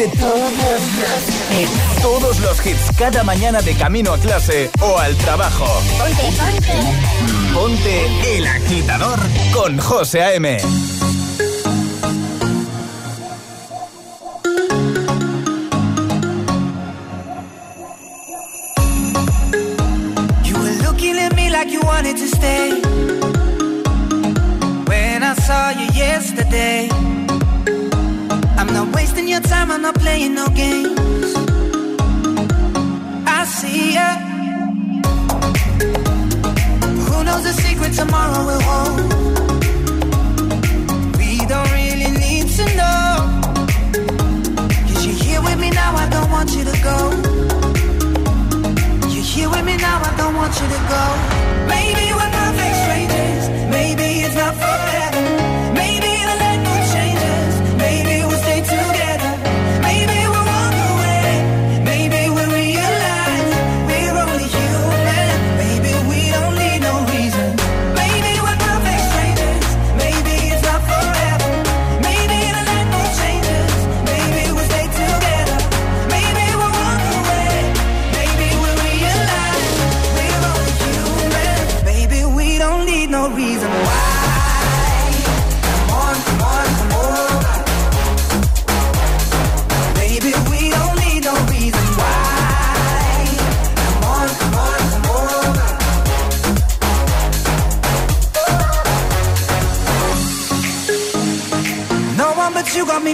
Todos 0.10 0.52
los 0.52 1.60
hits. 1.60 2.02
Todos 2.02 2.40
los 2.40 2.66
hits 2.66 2.98
cada 2.98 3.24
mañana 3.24 3.62
de 3.62 3.76
camino 3.76 4.14
a 4.14 4.18
clase 4.18 4.72
o 4.80 4.98
al 4.98 5.16
trabajo. 5.18 5.68
Ponte, 6.00 6.24
ponte. 6.40 7.54
Ponte 7.54 8.38
el 8.38 8.48
agitador 8.48 9.20
con 9.54 9.78
José 9.78 10.24
A.M. 10.24 10.58
You 26.44 26.91
wasting 28.94 29.28
your 29.28 29.42
time, 29.42 29.72
I'm 29.72 29.82
not 29.82 29.96
playing 29.96 30.36
no 30.36 30.48
games. 30.48 31.34
I 33.26 33.46
see 33.46 33.94
ya. 33.94 34.10
Who 37.08 37.24
knows 37.24 37.44
the 37.44 37.54
secret 37.66 37.94
tomorrow 37.94 38.46
will 38.50 38.64
hold? 38.70 38.98
We 41.18 41.32
don't 41.52 41.72
really 41.80 42.12
need 42.26 42.48
to 42.58 42.66
know. 42.80 43.10
Cause 44.88 45.06
you're 45.06 45.22
here 45.26 45.42
with 45.42 45.60
me 45.60 45.70
now, 45.70 45.96
I 45.96 46.08
don't 46.10 46.32
want 46.32 46.50
you 46.56 46.64
to 46.72 46.78
go. 46.90 46.98
You're 49.14 49.30
here 49.36 49.50
with 49.50 49.66
me 49.66 49.78
now, 49.78 49.98
I 50.10 50.12
don't 50.18 50.36
want 50.36 50.54
you 50.60 50.68
to 50.76 50.82
go. 50.94 51.04
Maybe 51.76 52.06
we're 52.18 52.32
perfect 52.40 52.76
strangers. 52.84 53.21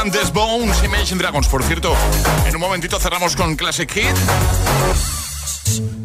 And 0.00 0.12
The 0.12 0.20
Bones, 0.32 0.82
Imagine 0.84 1.18
Dragons. 1.18 1.48
Por 1.48 1.62
cierto, 1.62 1.94
en 2.46 2.54
un 2.54 2.60
momentito 2.60 2.98
cerramos 3.00 3.34
con 3.34 3.56
Classic 3.56 3.90
Hit. 3.90 4.14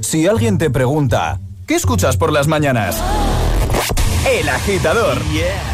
Si 0.02 0.28
alguien 0.28 0.58
te 0.58 0.70
pregunta, 0.70 1.40
¿qué 1.68 1.76
escuchas 1.76 2.18
por 2.18 2.32
las 2.32 2.48
mañanas? 2.48 3.02
El 4.26 4.48
agitador 4.50 5.22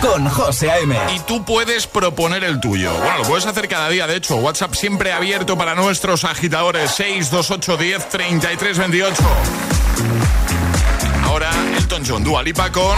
con 0.02 0.28
José 0.28 0.72
A.M. 0.72 0.98
Y 1.16 1.20
tú 1.20 1.46
puedes 1.46 1.88
proponer 1.88 2.44
el 2.44 2.60
tuyo. 2.60 2.92
Bueno, 2.94 3.20
lo 3.20 3.24
puedes 3.24 3.46
hacer 3.46 3.68
cada 3.68 3.90
día, 3.90 4.08
de 4.08 4.16
hecho. 4.16 4.38
WhatsApp 4.38 4.74
siempre 4.74 5.12
abierto 5.12 5.58
para 5.58 5.76
nuestros 5.76 6.24
agitadores. 6.24 6.92
628 6.92 7.78
10 7.78 8.10
33 8.10 8.78
28. 8.78 9.24
Ahora 11.24 11.52
Elton 11.78 12.04
John, 12.08 12.24
Dua 12.24 12.42
Lipa 12.44 12.72
con 12.72 12.98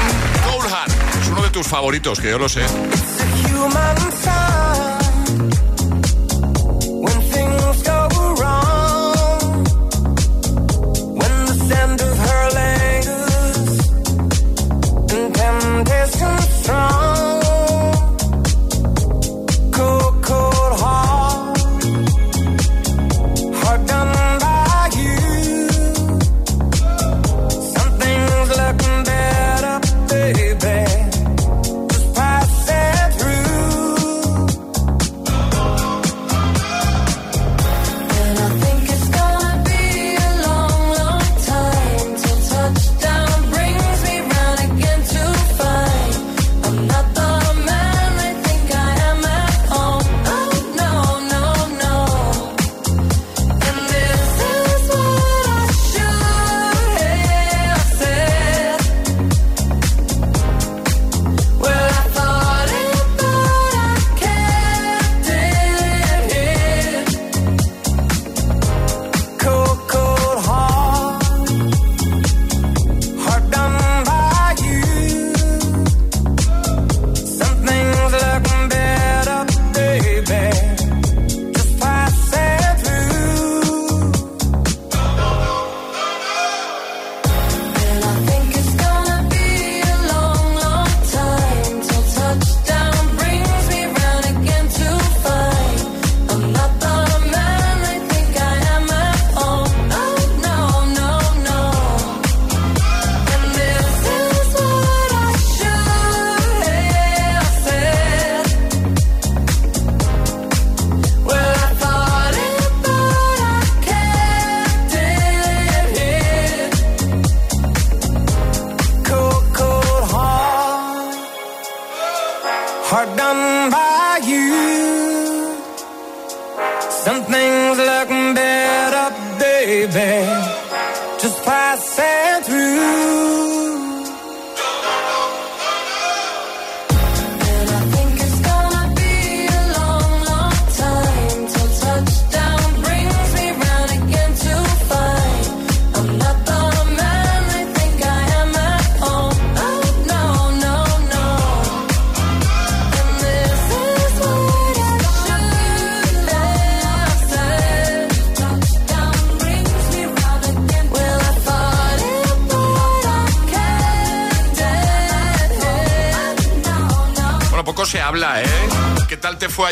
Cold 0.49 0.69
Heart. 0.69 0.91
Es 1.21 1.27
uno 1.27 1.43
de 1.43 1.49
tus 1.49 1.67
favoritos, 1.67 2.19
que 2.19 2.29
yo 2.29 2.39
lo 2.39 2.47
sé. 2.47 2.65
human 3.53 4.11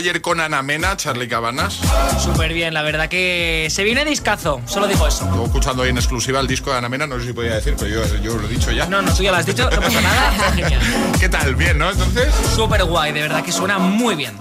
ayer 0.10 0.22
con 0.22 0.40
Ana 0.40 0.64
Mena, 0.64 0.98
Charlie 0.98 1.28
Cabanas? 1.28 1.80
Súper 2.24 2.52
bien, 2.52 2.74
la 2.74 2.82
verdad 2.82 3.10
que 3.10 3.68
se 3.70 3.84
viene 3.84 4.04
discazo, 4.06 4.60
solo 4.66 4.88
digo 4.88 5.08
eso. 5.08 5.24
Estuve 5.26 5.46
escuchando 5.46 5.84
hoy 5.84 5.90
en 5.90 5.98
exclusiva 5.98 6.40
el 6.40 6.48
disco 6.48 6.72
de 6.72 6.78
Ana 6.78 6.90
Mena, 6.90 7.06
no 7.06 7.20
sé 7.20 7.28
si 7.28 7.34
podía 7.34 7.54
decir, 7.54 7.76
pero 7.78 7.92
yo, 7.92 8.16
yo 8.18 8.36
lo 8.36 8.48
he 8.48 8.50
dicho 8.50 8.72
ya. 8.72 8.88
No, 8.88 9.04
no, 9.04 9.14
tú 9.14 9.22
ya 9.22 9.32
lo 9.32 9.38
has 9.38 9.46
dicho, 9.46 9.70
no 9.70 9.80
pasa 9.80 10.02
nada, 10.02 10.32
está 10.32 10.52
genial. 10.54 10.82
¿Qué 11.20 11.30
tal? 11.30 11.56
Bien, 11.56 11.78
¿no? 11.78 11.92
Entonces. 11.92 12.34
Súper 12.56 12.86
guay, 12.86 13.12
de 13.12 13.22
verdad 13.22 13.44
que 13.44 13.52
suena 13.52 13.78
muy 13.78 14.16
bien. 14.16 14.36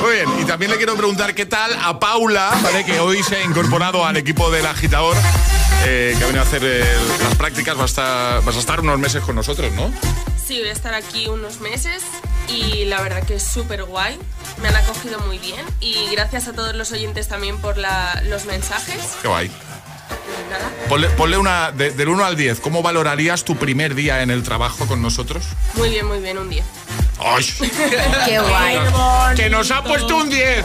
Muy 0.00 0.12
bien, 0.12 0.28
y 0.40 0.44
también 0.46 0.70
le 0.70 0.78
quiero 0.78 0.94
preguntar 0.96 1.34
qué 1.34 1.44
tal 1.44 1.70
a 1.82 1.98
Paula, 1.98 2.58
¿vale? 2.62 2.84
que 2.86 2.98
hoy 2.98 3.22
se 3.22 3.36
ha 3.36 3.44
incorporado 3.44 4.06
al 4.06 4.16
equipo 4.16 4.50
del 4.50 4.64
agitador, 4.64 5.16
eh, 5.84 6.14
que 6.16 6.24
ha 6.24 6.26
venido 6.28 6.42
a 6.42 6.46
hacer 6.46 6.62
eh, 6.64 6.84
las 7.22 7.34
prácticas, 7.34 7.76
vas 7.76 7.82
a, 7.82 8.38
estar, 8.38 8.44
vas 8.44 8.56
a 8.56 8.58
estar 8.58 8.80
unos 8.80 8.98
meses 8.98 9.22
con 9.22 9.36
nosotros, 9.36 9.70
¿no? 9.72 9.92
Sí, 10.42 10.58
voy 10.60 10.70
a 10.70 10.72
estar 10.72 10.94
aquí 10.94 11.28
unos 11.28 11.60
meses 11.60 12.02
y 12.48 12.86
la 12.86 13.00
verdad 13.02 13.22
que 13.22 13.34
es 13.34 13.42
súper 13.42 13.84
guay. 13.84 14.18
Me 14.58 14.68
han 14.68 14.76
acogido 14.76 15.18
muy 15.20 15.38
bien 15.38 15.64
y 15.80 16.08
gracias 16.12 16.48
a 16.48 16.52
todos 16.52 16.74
los 16.74 16.92
oyentes 16.92 17.28
también 17.28 17.58
por 17.58 17.78
la- 17.78 18.20
los 18.26 18.44
mensajes. 18.46 18.96
Qué 19.22 19.28
guay. 19.28 19.50
nada. 20.50 20.68
Ponle, 20.88 21.08
ponle 21.10 21.38
una, 21.38 21.70
de- 21.72 21.92
del 21.92 22.08
1 22.08 22.24
al 22.24 22.36
10, 22.36 22.60
¿cómo 22.60 22.82
valorarías 22.82 23.44
tu 23.44 23.56
primer 23.56 23.94
día 23.94 24.22
en 24.22 24.30
el 24.30 24.42
trabajo 24.42 24.86
con 24.86 25.00
nosotros? 25.00 25.44
Muy 25.74 25.90
bien, 25.90 26.06
muy 26.06 26.18
bien, 26.20 26.38
un 26.38 26.48
10. 26.50 26.64
¡Ay! 27.20 27.44
Qué 28.26 28.38
guay. 28.40 28.78
¡Que 29.36 29.48
nos 29.50 29.70
ha 29.70 29.84
puesto 29.84 30.16
un 30.16 30.28
10! 30.30 30.64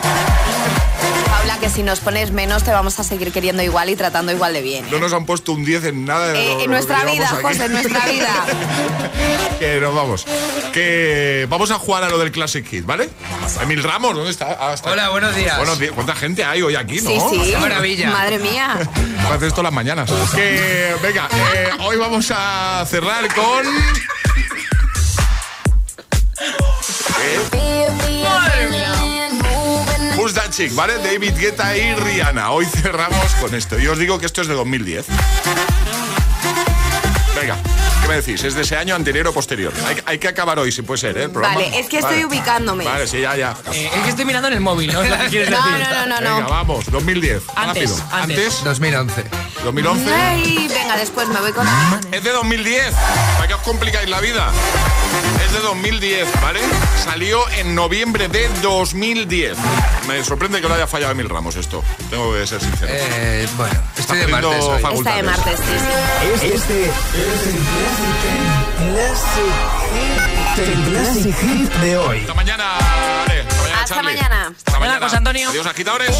Paula, 1.45 1.59
que 1.59 1.69
si 1.69 1.83
nos 1.83 1.99
pones 1.99 2.31
menos 2.31 2.63
te 2.63 2.71
vamos 2.71 2.99
a 2.99 3.03
seguir 3.03 3.31
queriendo 3.31 3.61
igual 3.61 3.91
y 3.91 3.95
tratando 3.95 4.31
igual 4.31 4.51
de 4.53 4.63
bien. 4.63 4.83
No 4.89 4.97
nos 4.97 5.13
han 5.13 5.27
puesto 5.27 5.51
un 5.51 5.63
10 5.63 5.83
en 5.85 6.03
nada 6.03 6.29
de 6.29 6.39
Eh, 6.39 6.45
lo- 6.45 6.51
en 6.53 6.59
lo 6.61 6.67
nuestra 6.71 7.01
que 7.05 7.11
vida, 7.11 7.29
aquí. 7.31 7.41
José, 7.43 7.65
en 7.65 7.71
nuestra 7.73 8.05
vida. 8.07 8.45
que 9.59 9.79
nos 9.79 9.93
vamos. 9.93 10.25
Que 10.73 11.45
vamos 11.47 11.69
a 11.69 11.75
jugar 11.77 12.03
a 12.03 12.09
lo 12.09 12.17
del 12.17 12.31
Classic 12.31 12.67
Hit, 12.67 12.83
¿vale? 12.87 13.11
Emil 13.61 13.83
Ramos, 13.83 14.15
¿dónde 14.15 14.31
está? 14.31 14.57
Ah, 14.59 14.73
está. 14.73 14.91
Hola, 14.91 15.09
buenos 15.09 15.35
días. 15.35 15.55
Buenos 15.57 15.77
días. 15.77 15.91
¿Cuánta 15.93 16.15
gente 16.15 16.43
hay 16.43 16.63
hoy 16.63 16.75
aquí, 16.75 16.99
no? 17.01 17.11
Sí, 17.11 17.19
sí. 17.29 17.51
Qué 17.51 17.57
maravilla. 17.57 18.09
Madre 18.09 18.39
mía. 18.39 18.79
Hace 19.31 19.45
esto 19.45 19.61
las 19.61 19.71
mañanas. 19.71 20.09
Que, 20.33 20.95
venga, 21.03 21.29
eh, 21.53 21.69
hoy 21.81 21.97
vamos 21.97 22.33
a 22.35 22.83
cerrar 22.89 23.31
con. 23.35 23.67
Who's 26.37 29.14
That 30.33 30.49
Chick, 30.51 30.73
¿vale? 30.75 30.97
David 30.97 31.35
Guetta 31.37 31.75
y 31.77 31.93
Rihanna. 31.95 32.51
Hoy 32.51 32.65
cerramos 32.65 33.31
con 33.39 33.53
esto. 33.53 33.79
Y 33.79 33.87
os 33.87 33.97
digo 33.99 34.17
que 34.19 34.25
esto 34.25 34.41
es 34.41 34.47
de 34.47 34.53
2010. 34.55 35.05
Venga, 37.35 37.57
¿qué 38.01 38.07
me 38.07 38.15
decís? 38.15 38.43
¿Es 38.43 38.55
de 38.55 38.61
ese 38.61 38.75
año 38.77 38.95
anterior 38.95 39.27
o 39.27 39.33
posterior? 39.33 39.73
Hay, 39.85 39.97
hay 40.05 40.17
que 40.19 40.27
acabar 40.27 40.57
hoy, 40.57 40.71
si 40.71 40.81
puede 40.81 40.99
ser, 40.99 41.17
¿eh? 41.17 41.23
El. 41.23 41.29
Vale, 41.29 41.79
es 41.79 41.87
que 41.87 41.97
estoy 41.97 42.23
Vale. 42.23 42.25
ubicándome. 42.25 42.85
Vale, 42.85 43.07
sí, 43.07 43.21
ya, 43.21 43.35
ya. 43.35 43.55
Eh, 43.73 43.91
es 43.93 44.01
que 44.03 44.09
estoy 44.09 44.25
mirando 44.25 44.47
en 44.47 44.53
el 44.55 44.61
móvil, 44.61 44.91
¿no? 44.93 45.01
Es 45.03 45.09
lo 45.09 45.17
que 45.17 45.27
quieres 45.27 45.49
No, 45.51 45.57
decir. 45.57 45.85
no, 45.91 46.05
no, 46.07 46.21
no, 46.21 46.35
Venga, 46.37 46.47
vamos, 46.47 46.85
2010. 46.91 47.43
Antes, 47.55 47.99
rápido. 47.99 48.13
antes. 48.15 48.63
2011. 48.63 49.23
2011. 49.63 50.13
Ay, 50.13 50.67
venga, 50.69 50.97
después 50.97 51.27
me 51.27 51.39
voy 51.41 51.51
con... 51.51 51.67
Es 52.11 52.23
de 52.23 52.31
2010. 52.31 52.93
¿Para 53.35 53.47
qué 53.47 53.53
os 53.53 53.61
complicáis 53.61 54.09
la 54.09 54.21
vida? 54.21 54.49
Es 55.45 55.53
de 55.53 55.59
2010, 55.59 56.27
¿vale? 56.41 56.59
Salió 57.03 57.47
en 57.51 57.75
noviembre 57.75 58.27
de 58.27 58.49
2010. 58.61 59.57
Me 60.07 60.23
sorprende 60.23 60.61
que 60.61 60.67
lo 60.67 60.73
haya 60.75 60.87
fallado 60.87 61.11
Emil 61.11 61.29
Ramos 61.29 61.55
esto. 61.55 61.83
Tengo 62.09 62.33
que 62.33 62.45
ser 62.47 62.61
sincero. 62.61 62.91
Eh, 62.93 63.47
bueno, 63.57 63.79
estoy 63.97 64.19
de 64.19 64.27
martes 64.27 64.63
hoy. 64.63 64.81
Está 64.97 65.15
de 65.15 65.23
martes, 65.23 65.59
sí. 65.59 66.45
Este 66.47 66.85
es 66.85 66.91
el 67.47 67.55
Classic, 68.91 69.53
Classic, 70.55 70.85
Classic 70.89 71.35
Hit 71.41 71.73
de 71.81 71.97
hoy. 71.97 72.19
Hasta 72.21 72.33
mañana, 72.33 72.77
Ale. 73.25 73.43
Hasta 73.81 74.01
mañana, 74.01 74.47
Hasta 74.47 74.79
mañana. 74.79 75.05
Hasta 75.05 75.19
Mañana. 75.19 75.49
Adiós, 75.49 75.65
agitadores. 75.65 76.15